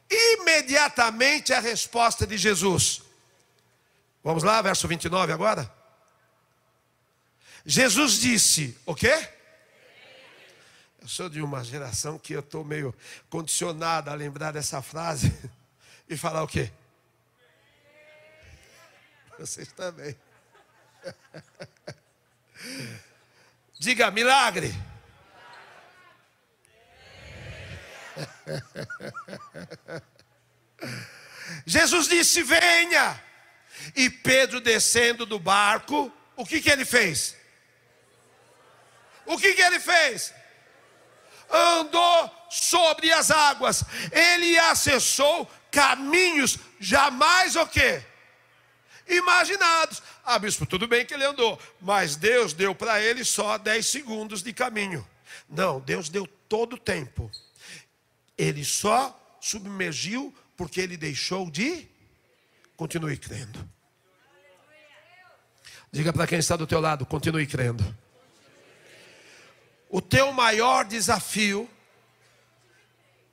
Imediatamente 0.10 1.52
a 1.54 1.60
resposta 1.60 2.28
de 2.28 2.38
Jesus. 2.38 3.05
Vamos 4.26 4.42
lá, 4.42 4.60
verso 4.60 4.88
29 4.88 5.32
agora. 5.32 5.72
Jesus 7.64 8.14
disse: 8.14 8.76
O 8.84 8.96
quê? 8.96 9.30
Eu 11.00 11.08
sou 11.08 11.30
de 11.30 11.44
uma 11.44 11.64
geração 11.64 12.18
que 12.18 12.34
eu 12.34 12.40
estou 12.40 12.64
meio 12.64 12.92
condicionado 13.30 14.10
a 14.10 14.16
lembrar 14.16 14.52
dessa 14.52 14.82
frase 14.82 15.32
e 16.10 16.18
falar 16.18 16.42
o 16.42 16.48
quê? 16.48 16.72
Vocês 19.38 19.72
também. 19.74 20.18
Diga 23.78 24.10
milagre. 24.10 24.74
Jesus 31.64 32.08
disse: 32.08 32.42
Venha. 32.42 33.24
E 33.96 34.10
Pedro 34.10 34.60
descendo 34.60 35.26
do 35.26 35.40
barco, 35.40 36.12
o 36.36 36.46
que, 36.46 36.62
que 36.62 36.70
ele 36.70 36.86
fez? 36.86 37.36
O 39.26 39.38
que, 39.38 39.54
que 39.54 39.62
ele 39.62 39.80
fez? 39.80 40.34
Andou 41.50 42.32
sobre 42.50 43.12
as 43.12 43.32
águas. 43.32 43.84
Ele 44.12 44.58
acessou 44.58 45.50
caminhos 45.72 46.58
jamais 46.80 47.56
o 47.56 47.66
quê? 47.68 48.04
Imaginados. 49.08 50.02
Ah, 50.24 50.40
bispo, 50.40 50.66
tudo 50.66 50.88
bem 50.88 51.06
que 51.06 51.14
ele 51.14 51.24
andou, 51.24 51.60
mas 51.80 52.16
Deus 52.16 52.54
deu 52.54 52.74
para 52.74 53.00
ele 53.02 53.24
só 53.24 53.58
10 53.58 53.86
segundos 53.86 54.42
de 54.42 54.52
caminho. 54.52 55.08
Não, 55.48 55.80
Deus 55.80 56.10
deu 56.10 56.26
todo 56.50 56.74
o 56.74 56.80
tempo. 56.80 57.30
Ele 58.38 58.66
só 58.66 59.38
submergiu 59.40 60.34
porque 60.58 60.82
ele 60.82 60.98
deixou 60.98 61.50
de 61.52 61.88
continue 62.76 63.18
crendo. 63.18 63.68
Diga 65.92 66.12
para 66.12 66.28
quem 66.28 66.40
está 66.40 66.56
do 66.56 66.68
teu 66.68 66.82
lado, 66.82 67.06
continue 67.06 67.48
crendo. 67.48 67.84
O 69.90 70.02
teu 70.02 70.34
maior 70.34 70.84
desafio 70.84 71.70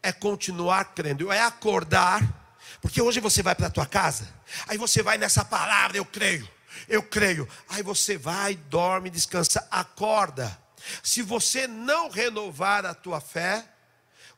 é 0.02 0.12
continuar 0.12 0.94
crendo, 0.94 1.32
é 1.32 1.40
acordar, 1.40 2.56
porque 2.80 3.02
hoje 3.02 3.20
você 3.20 3.42
vai 3.42 3.54
para 3.54 3.66
a 3.66 3.70
tua 3.70 3.86
casa, 3.86 4.32
aí 4.68 4.78
você 4.78 5.02
vai 5.02 5.18
nessa 5.18 5.44
palavra, 5.44 5.96
eu 5.96 6.04
creio, 6.04 6.48
eu 6.88 7.02
creio, 7.02 7.48
aí 7.68 7.82
você 7.82 8.16
vai, 8.16 8.54
dorme, 8.54 9.10
descansa, 9.10 9.66
acorda. 9.70 10.56
Se 11.02 11.22
você 11.22 11.66
não 11.66 12.10
renovar 12.10 12.84
a 12.84 12.94
tua 12.94 13.20
fé, 13.20 13.64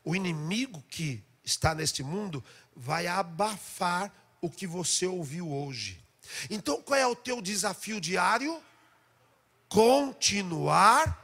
o 0.04 0.14
inimigo 0.14 0.82
que 0.88 1.22
está 1.42 1.74
neste 1.74 2.02
mundo 2.02 2.44
vai 2.74 3.06
abafar 3.06 4.12
o 4.44 4.50
que 4.50 4.66
você 4.66 5.06
ouviu 5.06 5.50
hoje. 5.50 6.04
Então, 6.50 6.82
qual 6.82 7.00
é 7.00 7.06
o 7.06 7.16
teu 7.16 7.40
desafio 7.40 7.98
diário? 7.98 8.62
Continuar. 9.70 11.18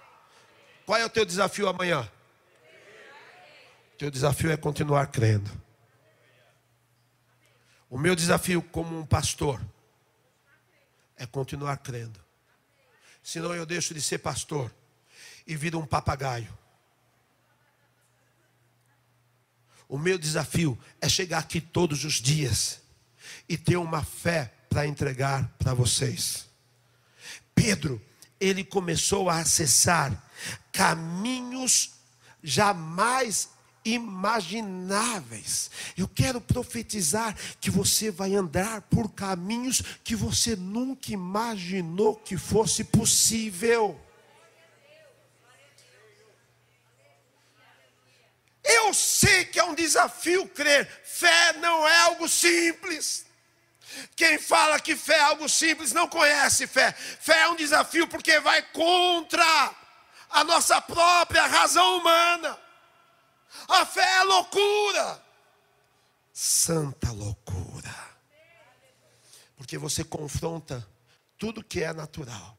Qual 0.86 0.98
é 0.98 1.04
o 1.04 1.10
teu 1.10 1.26
desafio 1.26 1.68
amanhã? 1.68 2.10
Teu 3.98 4.10
desafio 4.10 4.50
é 4.50 4.56
continuar 4.56 5.08
crendo. 5.08 5.50
O 7.90 7.98
meu 7.98 8.16
desafio 8.16 8.62
como 8.62 8.98
um 8.98 9.04
pastor 9.04 9.60
é 11.14 11.26
continuar 11.26 11.76
crendo. 11.76 12.18
Senão 13.22 13.54
eu 13.54 13.66
deixo 13.66 13.92
de 13.92 14.00
ser 14.00 14.18
pastor 14.18 14.74
e 15.46 15.54
viro 15.56 15.78
um 15.78 15.84
papagaio. 15.84 16.56
O 19.86 19.98
meu 19.98 20.16
desafio 20.16 20.78
é 21.02 21.08
chegar 21.08 21.40
aqui 21.40 21.60
todos 21.60 22.04
os 22.04 22.14
dias 22.14 22.80
e 23.50 23.58
ter 23.58 23.76
uma 23.76 24.04
fé 24.04 24.54
para 24.68 24.86
entregar 24.86 25.52
para 25.58 25.74
vocês. 25.74 26.46
Pedro, 27.52 28.00
ele 28.38 28.62
começou 28.62 29.28
a 29.28 29.38
acessar 29.38 30.30
caminhos 30.70 31.90
jamais 32.40 33.48
imagináveis. 33.84 35.68
Eu 35.98 36.06
quero 36.06 36.40
profetizar 36.40 37.36
que 37.60 37.72
você 37.72 38.08
vai 38.08 38.36
andar 38.36 38.82
por 38.82 39.10
caminhos 39.10 39.82
que 40.04 40.14
você 40.14 40.54
nunca 40.54 41.10
imaginou 41.10 42.14
que 42.14 42.36
fosse 42.36 42.84
possível. 42.84 44.00
Eu 48.62 48.94
sei 48.94 49.44
que 49.44 49.58
é 49.58 49.64
um 49.64 49.74
desafio 49.74 50.46
crer. 50.46 50.86
Fé 51.02 51.54
não 51.54 51.88
é 51.88 52.02
algo 52.02 52.28
simples. 52.28 53.28
Quem 54.14 54.38
fala 54.38 54.80
que 54.80 54.96
fé 54.96 55.16
é 55.16 55.20
algo 55.20 55.48
simples 55.48 55.92
não 55.92 56.08
conhece 56.08 56.66
fé. 56.66 56.92
Fé 56.92 57.42
é 57.42 57.48
um 57.48 57.56
desafio 57.56 58.06
porque 58.06 58.38
vai 58.40 58.62
contra 58.62 59.74
a 60.30 60.44
nossa 60.44 60.80
própria 60.80 61.46
razão 61.46 61.98
humana. 61.98 62.58
A 63.68 63.84
fé 63.84 64.18
é 64.18 64.22
loucura. 64.24 65.22
Santa 66.32 67.10
loucura. 67.10 67.94
Porque 69.56 69.76
você 69.76 70.04
confronta 70.04 70.86
tudo 71.36 71.64
que 71.64 71.82
é 71.82 71.92
natural. 71.92 72.56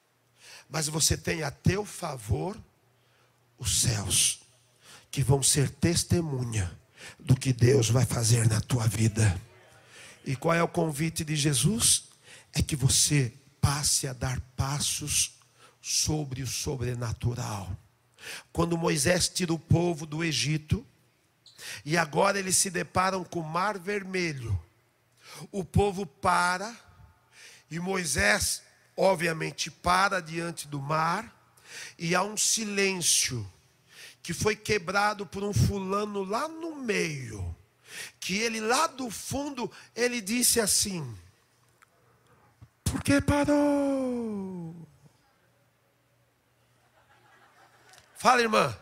Mas 0.70 0.88
você 0.88 1.18
tem 1.18 1.44
a 1.44 1.52
teu 1.52 1.86
favor 1.86 2.58
os 3.58 3.82
céus 3.82 4.42
que 5.10 5.22
vão 5.22 5.44
ser 5.44 5.70
testemunha 5.70 6.72
do 7.20 7.36
que 7.36 7.52
Deus 7.52 7.90
vai 7.90 8.06
fazer 8.06 8.48
na 8.48 8.62
tua 8.62 8.88
vida. 8.88 9.40
E 10.26 10.36
qual 10.36 10.54
é 10.56 10.64
o 10.64 10.68
convite 10.68 11.24
de 11.24 11.36
Jesus? 11.36 12.06
É 12.54 12.62
que 12.62 12.76
você 12.76 13.34
passe 13.60 14.08
a 14.08 14.14
dar 14.14 14.40
passos 14.56 15.40
sobre 15.82 16.44
o 16.44 16.48
sobrenatural. 16.48 17.76
Quando 18.52 18.78
Moisés 18.78 19.28
tira 19.28 19.54
o 19.54 19.60
povo 19.60 20.06
do 20.06 20.24
Egito, 20.24 20.86
e 21.86 21.98
agora 21.98 22.40
eles 22.40 22.58
se 22.58 22.70
deparam 22.70 23.24
com 23.24 23.40
o 23.40 23.48
mar 23.48 23.78
vermelho, 23.80 24.60
o 25.52 25.64
povo 25.64 26.06
para, 26.06 26.76
e 27.70 27.80
Moisés, 27.80 28.62
obviamente, 28.96 29.72
para 29.72 30.22
diante 30.22 30.68
do 30.68 30.80
mar, 30.80 31.36
e 31.98 32.14
há 32.14 32.22
um 32.22 32.36
silêncio 32.36 33.48
que 34.22 34.34
foi 34.34 34.56
quebrado 34.56 35.26
por 35.26 35.44
um 35.44 35.54
fulano 35.54 36.24
lá 36.24 36.48
no 36.48 36.76
meio, 36.76 37.56
que 38.20 38.38
ele 38.38 38.60
lá 38.60 38.88
do 38.88 39.10
fundo, 39.10 39.72
ele 39.96 40.22
disse 40.22 40.60
assim: 40.60 41.18
Por 42.84 43.02
que 43.04 43.22
parou? 43.22 44.76
Fala, 48.16 48.42
irmã. 48.42 48.78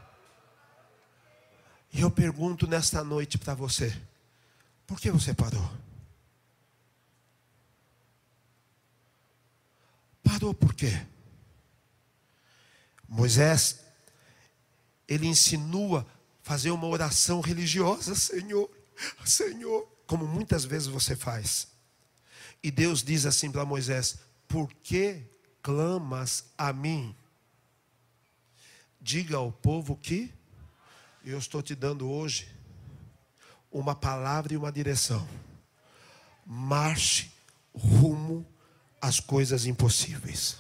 E 1.92 2.02
eu 2.02 2.12
pergunto 2.12 2.68
nesta 2.68 3.04
noite 3.04 3.38
para 3.38 3.54
você: 3.54 3.96
Por 4.86 5.00
que 5.00 5.10
você 5.10 5.34
parou? 5.34 5.72
Parou 10.24 10.54
por 10.54 10.74
quê? 10.74 11.06
Moisés 13.08 13.80
ele 15.08 15.26
insinua 15.26 16.06
fazer 16.44 16.70
uma 16.70 16.88
oração 16.88 17.42
religiosa, 17.42 18.14
Senhor, 18.14 18.70
Senhor, 19.26 19.88
como 20.06 20.28
muitas 20.28 20.66
vezes 20.66 20.88
você 20.88 21.16
faz. 21.16 21.68
E 22.62 22.72
Deus 22.72 23.04
diz 23.04 23.26
assim 23.26 23.52
para 23.52 23.66
Moisés: 23.66 24.20
Por 24.48 24.72
que 24.84 25.22
clamas 25.62 26.46
a 26.58 26.74
mim? 26.74 27.16
Diga 29.00 29.38
ao 29.38 29.52
povo 29.52 29.96
que 29.96 30.34
eu 31.24 31.38
estou 31.38 31.62
te 31.62 31.76
dando 31.76 32.10
hoje 32.10 32.50
uma 33.72 33.96
palavra 33.96 34.54
e 34.54 34.58
uma 34.58 34.72
direção. 34.72 35.28
Marche 36.46 37.32
rumo 37.74 38.46
às 39.02 39.20
coisas 39.20 39.66
impossíveis 39.66 40.58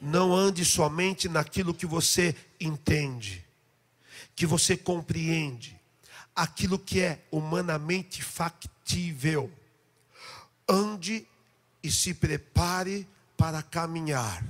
não 0.00 0.34
ande 0.34 0.64
somente 0.64 1.28
naquilo 1.28 1.74
que 1.74 1.86
você 1.86 2.34
entende, 2.60 3.44
que 4.34 4.46
você 4.46 4.76
compreende, 4.76 5.75
aquilo 6.36 6.78
que 6.78 7.00
é 7.00 7.24
humanamente 7.32 8.22
factível. 8.22 9.50
Ande 10.68 11.26
e 11.82 11.90
se 11.90 12.12
prepare 12.12 13.08
para 13.36 13.62
caminhar 13.62 14.44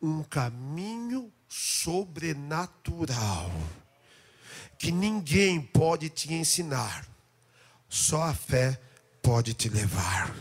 um 0.00 0.22
caminho 0.22 1.30
sobrenatural 1.48 3.52
que 4.78 4.90
ninguém 4.90 5.60
pode 5.60 6.08
te 6.08 6.32
ensinar, 6.32 7.06
só 7.86 8.22
a 8.22 8.32
fé 8.32 8.80
pode 9.20 9.52
te 9.52 9.68
levar. 9.68 10.34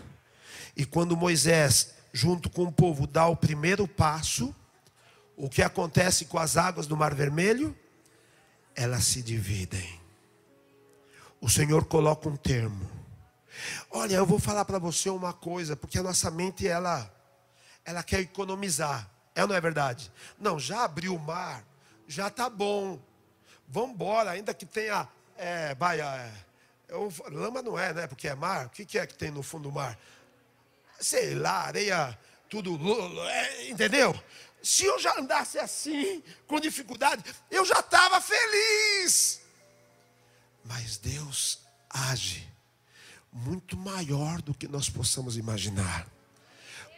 E 0.77 0.85
quando 0.85 1.17
Moisés, 1.17 1.93
junto 2.13 2.49
com 2.49 2.63
o 2.63 2.71
povo, 2.71 3.05
dá 3.05 3.27
o 3.27 3.35
primeiro 3.35 3.85
passo, 3.85 4.55
o 5.35 5.49
que 5.49 5.61
acontece 5.61 6.25
com 6.25 6.37
as 6.37 6.55
águas 6.55 6.87
do 6.87 6.95
Mar 6.95 7.13
Vermelho? 7.13 7.77
Elas 8.73 9.03
se 9.03 9.21
dividem. 9.21 9.98
O 11.41 11.49
Senhor 11.49 11.85
coloca 11.85 12.27
um 12.27 12.35
termo. 12.35 12.89
Olha, 13.91 14.15
eu 14.15 14.25
vou 14.25 14.39
falar 14.39 14.65
para 14.65 14.79
você 14.79 15.09
uma 15.09 15.33
coisa, 15.33 15.75
porque 15.75 15.97
a 15.99 16.03
nossa 16.03 16.29
mente 16.29 16.67
ela 16.67 17.11
ela 17.85 18.03
quer 18.03 18.19
economizar. 18.19 19.09
É 19.33 19.41
ou 19.41 19.47
não 19.47 19.55
é 19.55 19.61
verdade? 19.61 20.11
Não, 20.37 20.59
já 20.59 20.83
abriu 20.83 21.15
o 21.15 21.19
mar, 21.19 21.63
já 22.07 22.29
tá 22.29 22.49
bom. 22.49 22.99
Vamos 23.67 23.91
embora, 23.91 24.31
ainda 24.31 24.53
que 24.53 24.65
tenha 24.65 25.07
é, 25.37 25.73
baia, 25.73 26.03
é, 26.03 26.31
eu, 26.89 27.11
lama 27.31 27.61
não 27.61 27.79
é, 27.79 27.93
né? 27.93 28.07
Porque 28.07 28.27
é 28.27 28.35
mar. 28.35 28.65
O 28.65 28.69
que, 28.69 28.85
que 28.85 28.99
é 28.99 29.07
que 29.07 29.13
tem 29.13 29.31
no 29.31 29.41
fundo 29.41 29.69
do 29.69 29.71
mar? 29.71 29.97
Sei 30.99 31.33
lá, 31.35 31.65
areia, 31.65 32.17
tudo, 32.49 32.77
é, 33.27 33.69
entendeu? 33.69 34.13
Se 34.61 34.83
eu 34.83 34.99
já 34.99 35.17
andasse 35.17 35.57
assim, 35.57 36.21
com 36.45 36.59
dificuldade, 36.59 37.23
eu 37.49 37.63
já 37.63 37.79
estava 37.79 38.19
feliz. 38.19 39.41
Mas 40.69 40.97
Deus 40.97 41.61
age 41.89 42.47
muito 43.33 43.75
maior 43.75 44.39
do 44.39 44.53
que 44.53 44.67
nós 44.67 44.87
possamos 44.87 45.35
imaginar. 45.35 46.07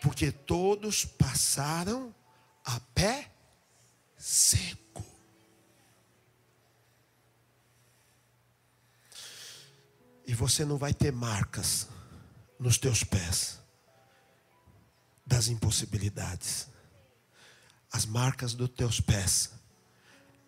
Porque 0.01 0.29
todos 0.29 1.05
passaram 1.05 2.13
a 2.65 2.81
pé 2.93 3.31
seco. 4.17 5.05
E 10.27 10.33
você 10.33 10.65
não 10.65 10.77
vai 10.77 10.93
ter 10.93 11.13
marcas 11.13 11.87
nos 12.59 12.77
teus 12.77 13.05
pés 13.05 13.57
das 15.25 15.47
impossibilidades. 15.47 16.67
As 17.89 18.05
marcas 18.05 18.53
dos 18.53 18.69
teus 18.71 18.99
pés 18.99 19.49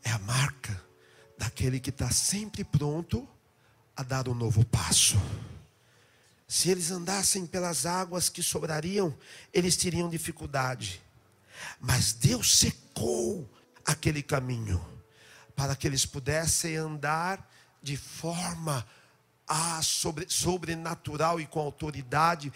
é 0.04 0.12
a 0.12 0.20
marca 0.20 0.93
daquele 1.44 1.78
que 1.78 1.90
está 1.90 2.10
sempre 2.10 2.64
pronto 2.64 3.28
a 3.98 4.02
dar 4.02 4.30
um 4.30 4.34
novo 4.34 4.66
passo. 4.66 5.22
Se 6.48 6.70
eles 6.70 6.90
andassem 6.90 7.46
pelas 7.46 7.86
águas 7.86 8.30
que 8.30 8.42
sobrariam, 8.42 9.14
eles 9.54 9.76
teriam 9.76 10.10
dificuldade. 10.10 11.02
Mas 11.82 12.14
Deus 12.14 12.58
secou 12.58 13.50
aquele 13.86 14.24
caminho 14.24 14.84
para 15.54 15.76
que 15.76 15.86
eles 15.86 16.06
pudessem 16.06 16.78
andar 16.78 17.46
de 17.82 17.98
forma 17.98 18.88
ah, 19.46 19.82
sobre, 19.84 20.26
sobrenatural 20.30 21.42
e 21.42 21.46
com 21.46 21.60
autoridade 21.60 22.54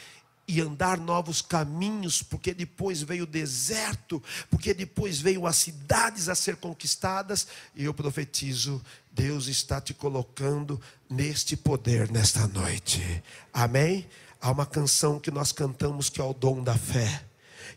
e 0.48 0.62
andar 0.62 0.98
novos 0.98 1.42
caminhos, 1.42 2.24
porque 2.24 2.54
depois 2.54 3.02
veio 3.02 3.24
o 3.24 3.28
deserto, 3.28 4.24
porque 4.50 4.74
depois 4.74 5.20
veio 5.20 5.46
as 5.46 5.58
cidades 5.58 6.30
a 6.30 6.36
ser 6.36 6.56
conquistadas, 6.56 7.48
e 7.76 7.84
eu 7.84 7.94
profetizo: 7.94 8.82
Deus 9.12 9.48
está 9.48 9.82
te 9.82 9.94
colocando 9.94 10.80
neste 11.10 11.58
poder 11.58 12.10
nesta 12.10 12.48
noite, 12.48 13.24
amém? 13.54 14.08
Há 14.40 14.52
uma 14.52 14.66
canção 14.66 15.20
que 15.20 15.32
nós 15.32 15.52
cantamos 15.52 16.10
que 16.10 16.22
é 16.22 16.24
o 16.24 16.34
dom 16.34 16.64
da 16.64 16.78
fé, 16.78 17.26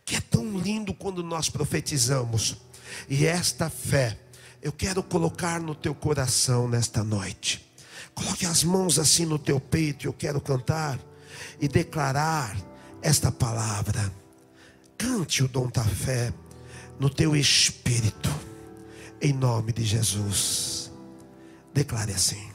que 0.04 0.14
é 0.14 0.20
tão 0.20 0.56
lindo 0.58 0.94
quando 0.94 1.22
nós 1.24 1.48
profetizamos, 1.48 2.56
e 3.08 3.26
esta 3.26 3.68
fé 3.68 4.16
eu 4.62 4.70
quero 4.70 5.02
colocar 5.02 5.58
no 5.58 5.74
teu 5.74 5.94
coração 5.94 6.68
nesta 6.68 7.02
noite. 7.02 7.66
Coloque 8.14 8.44
as 8.44 8.62
mãos 8.62 8.98
assim 8.98 9.24
no 9.24 9.38
teu 9.38 9.58
peito, 9.58 10.06
eu 10.06 10.12
quero 10.12 10.40
cantar 10.40 11.00
e 11.60 11.68
declarar 11.68 12.56
esta 13.02 13.30
palavra. 13.30 14.12
Cante 14.98 15.42
o 15.42 15.48
dom 15.48 15.68
da 15.68 15.84
fé 15.84 16.32
no 16.98 17.08
teu 17.08 17.34
espírito, 17.34 18.28
em 19.20 19.32
nome 19.32 19.72
de 19.72 19.84
Jesus. 19.84 20.92
Declare 21.72 22.12
assim. 22.12 22.49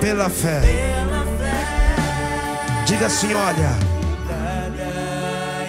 Pela 0.00 0.28
fé. 0.28 0.60
Diga 2.86 3.06
assim: 3.06 3.34
olha. 3.34 3.88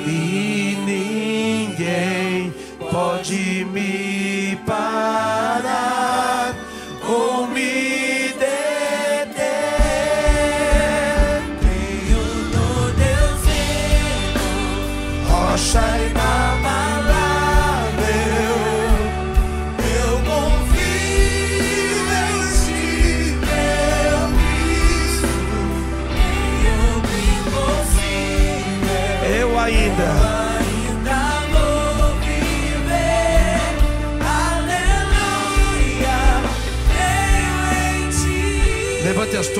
E 0.05 0.77
ninguém 0.85 2.53
pode 2.91 3.65
me 3.65 4.57
parar 4.65 5.98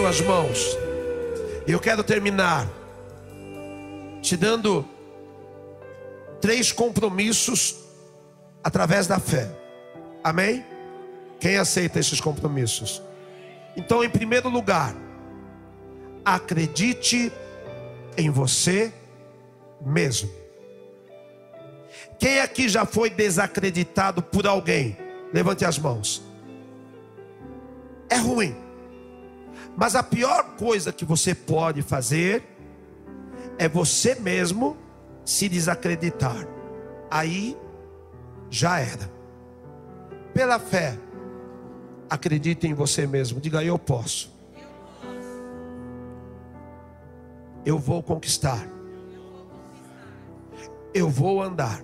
as 0.10 0.18
tuas 0.18 0.22
mãos. 0.22 0.78
E 1.68 1.72
eu 1.72 1.80
quero 1.80 2.04
terminar 2.04 2.68
te 4.24 4.36
dando 4.36 4.84
três 6.42 6.72
compromissos 6.72 7.76
através 8.64 9.06
da 9.06 9.20
fé. 9.20 9.50
Amém? 10.24 10.66
Quem 11.40 11.58
aceita 11.58 12.00
esses 12.00 12.20
compromissos? 12.20 13.04
Então, 13.78 14.04
em 14.04 14.10
primeiro 14.10 14.50
lugar, 14.50 14.96
acredite 16.26 17.32
em 18.18 18.32
você 18.32 18.92
mesmo. 19.80 20.30
Quem 22.18 22.40
aqui 22.40 22.68
já 22.68 22.84
foi 22.84 23.12
desacreditado 23.12 24.24
por 24.24 24.48
alguém? 24.48 24.98
Levante 25.32 25.64
as 25.64 25.78
mãos. 25.78 26.24
É 28.10 28.18
ruim. 28.18 28.69
Mas 29.76 29.96
a 29.96 30.04
pior 30.04 30.56
coisa 30.58 30.92
que 30.92 31.06
você 31.06 31.34
pode 31.34 31.82
fazer 31.82 32.44
é 33.58 33.68
você 33.68 34.16
mesmo 34.16 34.78
se 35.24 35.48
desacreditar. 35.48 36.48
Aí 37.10 37.58
já 38.50 38.80
era. 38.80 39.10
Pela 40.34 40.60
fé, 40.60 40.98
acredite 42.10 42.68
em 42.68 42.74
você 42.74 43.06
mesmo. 43.06 43.40
Diga, 43.40 43.64
eu 43.64 43.78
posso. 43.78 44.34
Eu 47.66 47.78
vou 47.78 48.02
conquistar. 48.02 48.66
Eu 50.94 51.10
vou 51.10 51.42
andar. 51.42 51.84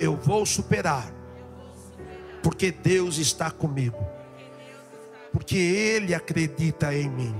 Eu 0.00 0.16
vou 0.16 0.46
superar. 0.46 1.12
Porque 2.42 2.70
Deus 2.70 3.18
está 3.18 3.50
comigo. 3.50 3.98
Porque 5.34 5.56
Ele 5.58 6.14
acredita 6.14 6.94
em 6.94 7.10
mim. 7.10 7.34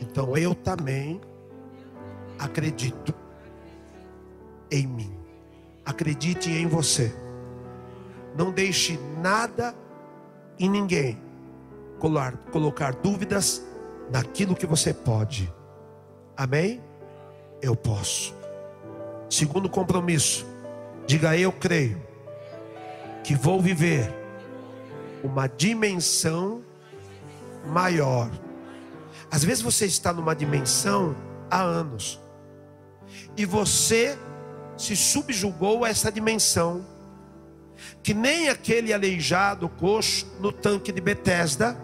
Então 0.00 0.36
eu 0.36 0.56
também 0.56 1.20
acredito 2.36 3.14
em 4.68 4.84
mim. 4.84 5.16
Acredite 5.86 6.50
em 6.50 6.66
você. 6.66 7.14
Não 8.36 8.50
deixe 8.50 8.98
nada 9.22 9.72
e 10.58 10.68
ninguém 10.68 11.16
colar- 12.00 12.36
colocar 12.50 12.92
dúvidas 12.92 13.64
naquilo 14.10 14.56
que 14.56 14.66
você 14.66 14.92
pode. 14.92 15.52
Amém? 16.36 16.82
Eu 17.62 17.76
posso. 17.76 18.34
Segundo 19.30 19.68
compromisso, 19.70 20.44
diga 21.06 21.36
eu 21.36 21.52
creio 21.52 22.02
que 23.22 23.36
vou 23.36 23.60
viver 23.60 24.12
uma 25.22 25.46
dimensão 25.46 26.62
maior. 27.66 28.30
Às 29.30 29.44
vezes 29.44 29.62
você 29.62 29.86
está 29.86 30.12
numa 30.12 30.34
dimensão 30.34 31.14
há 31.50 31.60
anos 31.60 32.20
e 33.36 33.44
você 33.44 34.18
se 34.76 34.96
subjugou 34.96 35.84
a 35.84 35.88
essa 35.88 36.10
dimensão, 36.10 36.84
que 38.02 38.14
nem 38.14 38.48
aquele 38.48 38.92
aleijado 38.92 39.68
coxo 39.68 40.26
no 40.40 40.52
tanque 40.52 40.92
de 40.92 41.00
Betesda, 41.00 41.76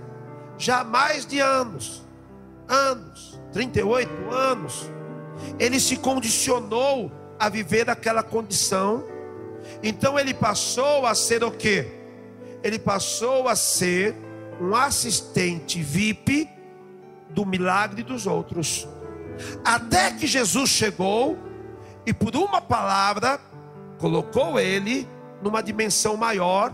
já 0.57 0.85
mais 0.85 1.27
de 1.27 1.41
anos, 1.41 2.03
anos, 2.69 3.41
38 3.53 4.31
anos, 4.31 4.91
ele 5.59 5.81
se 5.81 5.97
condicionou 5.97 7.11
a 7.39 7.49
viver 7.49 7.91
aquela 7.91 8.23
condição, 8.23 9.05
então 9.83 10.19
ele 10.19 10.33
passou 10.33 11.05
a 11.05 11.15
ser 11.15 11.43
o 11.43 11.51
quê? 11.51 12.04
Ele 12.65 12.79
passou 12.79 13.47
a 13.47 13.55
ser 13.55 14.17
um 14.59 14.75
assistente 14.75 15.83
VIP 15.83 16.49
do 17.29 17.45
milagre 17.45 18.03
dos 18.03 18.27
outros. 18.27 18.89
Até 19.63 20.13
que 20.13 20.27
Jesus 20.27 20.71
chegou 20.71 21.39
e 22.07 22.15
por 22.15 22.35
uma 22.35 22.63
palavra 22.63 23.39
colocou 23.99 24.59
ele 24.59 25.07
numa 25.43 25.63
dimensão 25.63 26.17
maior, 26.17 26.73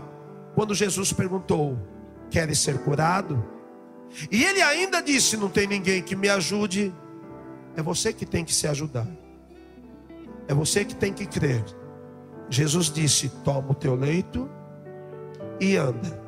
quando 0.55 0.73
Jesus 0.73 1.11
perguntou: 1.11 1.77
"Queres 2.29 2.59
ser 2.59 2.77
curado?" 2.79 3.43
E 4.31 4.45
ele 4.45 4.61
ainda 4.61 5.01
disse: 5.01 5.35
"Não 5.35 5.49
tem 5.49 5.67
ninguém 5.67 6.01
que 6.01 6.15
me 6.15 6.29
ajude. 6.29 6.93
É 7.75 7.81
você 7.81 8.13
que 8.13 8.25
tem 8.25 8.45
que 8.45 8.55
se 8.55 8.65
ajudar. 8.65 9.07
É 10.47 10.53
você 10.53 10.85
que 10.85 10.95
tem 10.95 11.11
que 11.11 11.25
crer." 11.25 11.65
Jesus 12.49 12.89
disse: 12.89 13.27
"Toma 13.43 13.71
o 13.71 13.75
teu 13.75 13.93
leito 13.93 14.49
e 15.61 15.77
anda." 15.77 16.19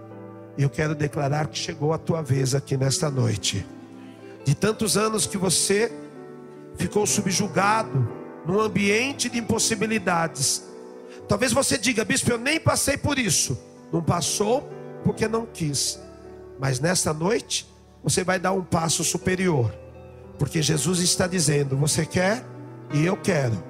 Eu 0.57 0.69
quero 0.69 0.93
declarar 0.93 1.47
que 1.47 1.57
chegou 1.57 1.93
a 1.93 1.97
tua 1.97 2.21
vez 2.21 2.53
aqui 2.53 2.77
nesta 2.77 3.09
noite. 3.09 3.65
De 4.45 4.53
tantos 4.53 4.95
anos 4.95 5.25
que 5.25 5.37
você 5.37 5.91
ficou 6.77 7.05
subjugado 7.05 8.07
num 8.45 8.59
ambiente 8.59 9.29
de 9.29 9.39
impossibilidades. 9.39 10.63
Talvez 11.27 11.51
você 11.51 11.77
diga, 11.77 12.05
bispo, 12.05 12.31
eu 12.31 12.37
nem 12.37 12.59
passei 12.59 12.97
por 12.97 13.17
isso. 13.17 13.57
Não 13.91 14.01
passou 14.03 14.69
porque 15.03 15.27
não 15.27 15.45
quis. 15.45 15.99
Mas 16.59 16.79
nesta 16.79 17.13
noite, 17.13 17.67
você 18.03 18.23
vai 18.23 18.39
dar 18.39 18.51
um 18.51 18.63
passo 18.63 19.03
superior. 19.03 19.73
Porque 20.37 20.61
Jesus 20.61 20.99
está 20.99 21.27
dizendo: 21.27 21.77
Você 21.77 22.05
quer 22.05 22.43
e 22.93 23.05
eu 23.05 23.15
quero. 23.15 23.63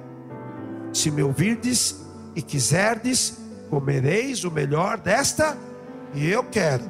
Se 0.92 1.10
me 1.10 1.22
ouvirdes 1.22 2.04
e 2.34 2.42
quiserdes, 2.42 3.38
comereis 3.74 4.44
o 4.44 4.52
melhor 4.52 4.96
desta, 4.98 5.58
e 6.14 6.30
eu 6.30 6.44
quero. 6.44 6.84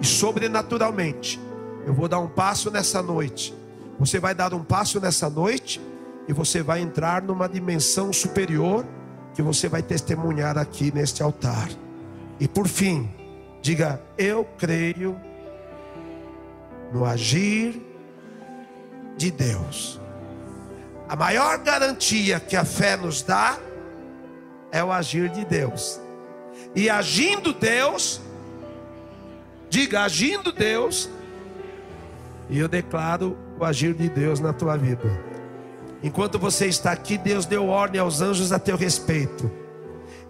E 0.00 0.06
sobrenaturalmente, 0.06 1.38
eu 1.86 1.92
vou 1.92 2.08
dar 2.08 2.18
um 2.18 2.28
passo 2.28 2.70
nessa 2.70 3.02
noite. 3.02 3.54
Você 3.98 4.18
vai 4.18 4.34
dar 4.34 4.54
um 4.54 4.64
passo 4.64 4.98
nessa 4.98 5.28
noite 5.28 5.82
e 6.26 6.32
você 6.32 6.62
vai 6.62 6.80
entrar 6.80 7.20
numa 7.20 7.46
dimensão 7.46 8.10
superior 8.10 8.86
que 9.34 9.42
você 9.42 9.68
vai 9.68 9.82
testemunhar 9.82 10.56
aqui 10.56 10.90
neste 10.94 11.22
altar. 11.22 11.68
E 12.40 12.48
por 12.48 12.68
fim, 12.68 13.10
diga: 13.60 14.00
Eu 14.16 14.46
creio 14.56 15.20
no 16.90 17.04
agir 17.04 17.82
de 19.18 19.30
Deus. 19.30 20.00
A 21.06 21.14
maior 21.14 21.58
garantia 21.58 22.40
que 22.40 22.56
a 22.56 22.64
fé 22.64 22.96
nos 22.96 23.20
dá 23.20 23.58
é 24.72 24.82
o 24.82 24.90
agir 24.90 25.28
de 25.28 25.44
Deus. 25.44 26.00
E 26.74 26.90
agindo 26.90 27.52
Deus, 27.52 28.20
diga 29.70 30.02
agindo 30.02 30.52
Deus, 30.52 31.08
e 32.50 32.58
eu 32.58 32.68
declaro 32.68 33.36
o 33.58 33.64
agir 33.64 33.94
de 33.94 34.08
Deus 34.08 34.40
na 34.40 34.52
tua 34.52 34.76
vida. 34.76 35.08
Enquanto 36.02 36.38
você 36.38 36.66
está 36.66 36.92
aqui, 36.92 37.16
Deus 37.16 37.46
deu 37.46 37.68
ordem 37.68 38.00
aos 38.00 38.20
anjos 38.20 38.52
a 38.52 38.58
teu 38.58 38.76
respeito. 38.76 39.50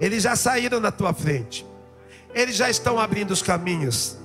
Eles 0.00 0.22
já 0.22 0.36
saíram 0.36 0.78
na 0.78 0.92
tua 0.92 1.12
frente. 1.12 1.66
Eles 2.34 2.56
já 2.56 2.68
estão 2.70 2.98
abrindo 2.98 3.32
os 3.32 3.42
caminhos. 3.42 4.16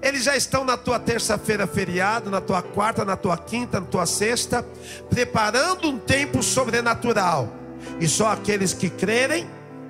Eles 0.00 0.24
já 0.24 0.36
estão 0.36 0.64
na 0.64 0.76
tua 0.76 0.98
terça-feira 0.98 1.66
feriado, 1.66 2.30
na 2.30 2.40
tua 2.40 2.62
quarta, 2.62 3.04
na 3.04 3.16
tua 3.16 3.36
quinta, 3.36 3.80
na 3.80 3.86
tua 3.86 4.06
sexta, 4.06 4.62
preparando 5.10 5.88
um 5.88 5.98
tempo 5.98 6.42
sobrenatural. 6.42 7.52
E 8.00 8.06
só 8.06 8.32
aqueles 8.32 8.72
que 8.72 8.88
crerem, 8.88 9.46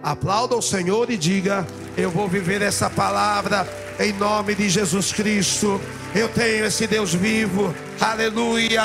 aplaudam 0.06 0.60
o 0.60 0.62
Senhor 0.62 1.10
e 1.10 1.16
diga: 1.16 1.66
Eu 1.96 2.10
vou 2.10 2.28
viver 2.28 2.62
essa 2.62 2.88
palavra 2.88 3.68
em 3.98 4.12
nome 4.12 4.54
de 4.54 4.68
Jesus 4.68 5.12
Cristo. 5.12 5.80
Eu 6.14 6.28
tenho 6.28 6.64
esse 6.64 6.86
Deus 6.86 7.12
vivo. 7.12 7.74
Aleluia. 8.00 8.82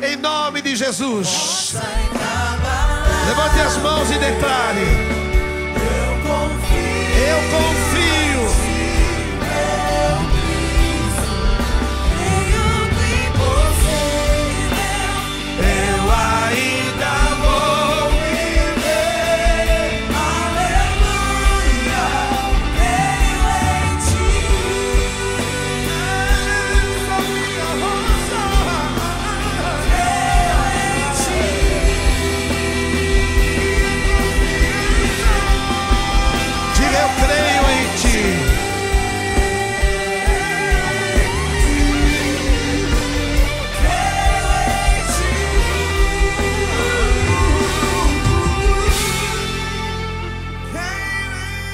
Em 0.00 0.16
nome 0.16 0.62
de 0.62 0.76
Jesus. 0.76 1.74
Levante 3.26 3.60
as 3.60 3.76
mãos 3.78 4.08
e 4.10 4.18
declare: 4.18 4.86
Eu 5.74 6.14
confio. 6.22 6.78
Eu 7.26 7.38
confio. 7.50 7.87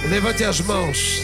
Levante 0.09 0.45
as 0.45 0.61
mãos. 0.61 1.23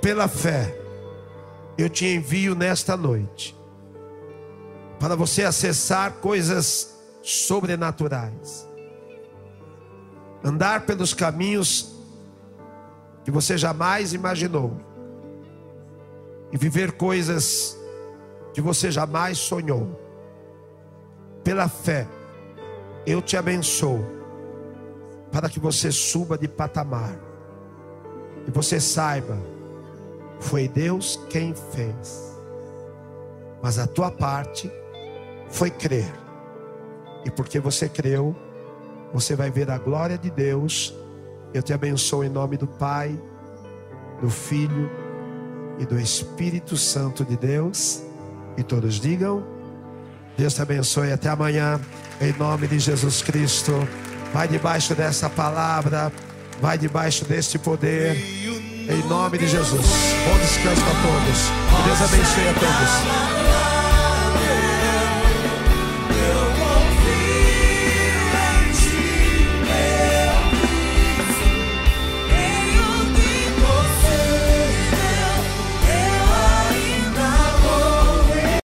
Pela 0.00 0.28
fé, 0.28 0.72
eu 1.76 1.90
te 1.90 2.06
envio 2.06 2.54
nesta 2.54 2.96
noite 2.96 3.56
para 5.00 5.16
você 5.16 5.42
acessar 5.42 6.12
coisas 6.14 6.96
sobrenaturais. 7.22 8.68
Andar 10.44 10.86
pelos 10.86 11.12
caminhos 11.12 11.92
que 13.24 13.30
você 13.30 13.58
jamais 13.58 14.12
imaginou. 14.12 14.80
E 16.52 16.56
viver 16.56 16.92
coisas 16.92 17.76
que 18.54 18.60
você 18.60 18.92
jamais 18.92 19.38
sonhou. 19.38 20.00
Pela 21.42 21.68
fé, 21.68 22.06
eu 23.04 23.20
te 23.20 23.36
abençoo 23.36 24.21
para 25.32 25.48
que 25.48 25.58
você 25.58 25.90
suba 25.90 26.36
de 26.36 26.46
patamar. 26.46 27.18
E 28.46 28.50
você 28.50 28.78
saiba, 28.78 29.38
foi 30.38 30.68
Deus 30.68 31.18
quem 31.30 31.54
fez. 31.54 32.36
Mas 33.62 33.78
a 33.78 33.86
tua 33.86 34.10
parte 34.10 34.70
foi 35.48 35.70
crer. 35.70 36.12
E 37.24 37.30
porque 37.30 37.58
você 37.58 37.88
creu, 37.88 38.36
você 39.12 39.34
vai 39.34 39.50
ver 39.50 39.70
a 39.70 39.78
glória 39.78 40.18
de 40.18 40.30
Deus. 40.30 40.94
Eu 41.54 41.62
te 41.62 41.72
abençoo 41.72 42.24
em 42.24 42.28
nome 42.28 42.56
do 42.56 42.66
Pai, 42.66 43.18
do 44.20 44.28
Filho 44.28 44.90
e 45.78 45.86
do 45.86 45.98
Espírito 45.98 46.76
Santo 46.76 47.24
de 47.24 47.36
Deus. 47.36 48.02
E 48.56 48.62
todos 48.62 48.96
digam: 48.96 49.44
Deus 50.36 50.54
te 50.54 50.60
abençoe. 50.60 51.12
Até 51.12 51.28
amanhã, 51.28 51.80
em 52.20 52.32
nome 52.32 52.66
de 52.66 52.78
Jesus 52.78 53.22
Cristo. 53.22 53.72
Vai 54.32 54.48
debaixo 54.48 54.94
dessa 54.94 55.28
palavra, 55.28 56.10
vai 56.60 56.78
debaixo 56.78 57.24
deste 57.24 57.58
poder, 57.58 58.16
em 58.16 59.08
nome 59.08 59.38
de 59.38 59.46
Jesus. 59.46 59.86
Bom 60.24 60.38
descanso 60.38 60.82
a 60.82 60.94
todos. 61.02 61.76
Que 61.76 61.82
Deus 61.88 62.02
abençoe 62.02 62.48
a 62.48 62.54
todos. 62.54 63.71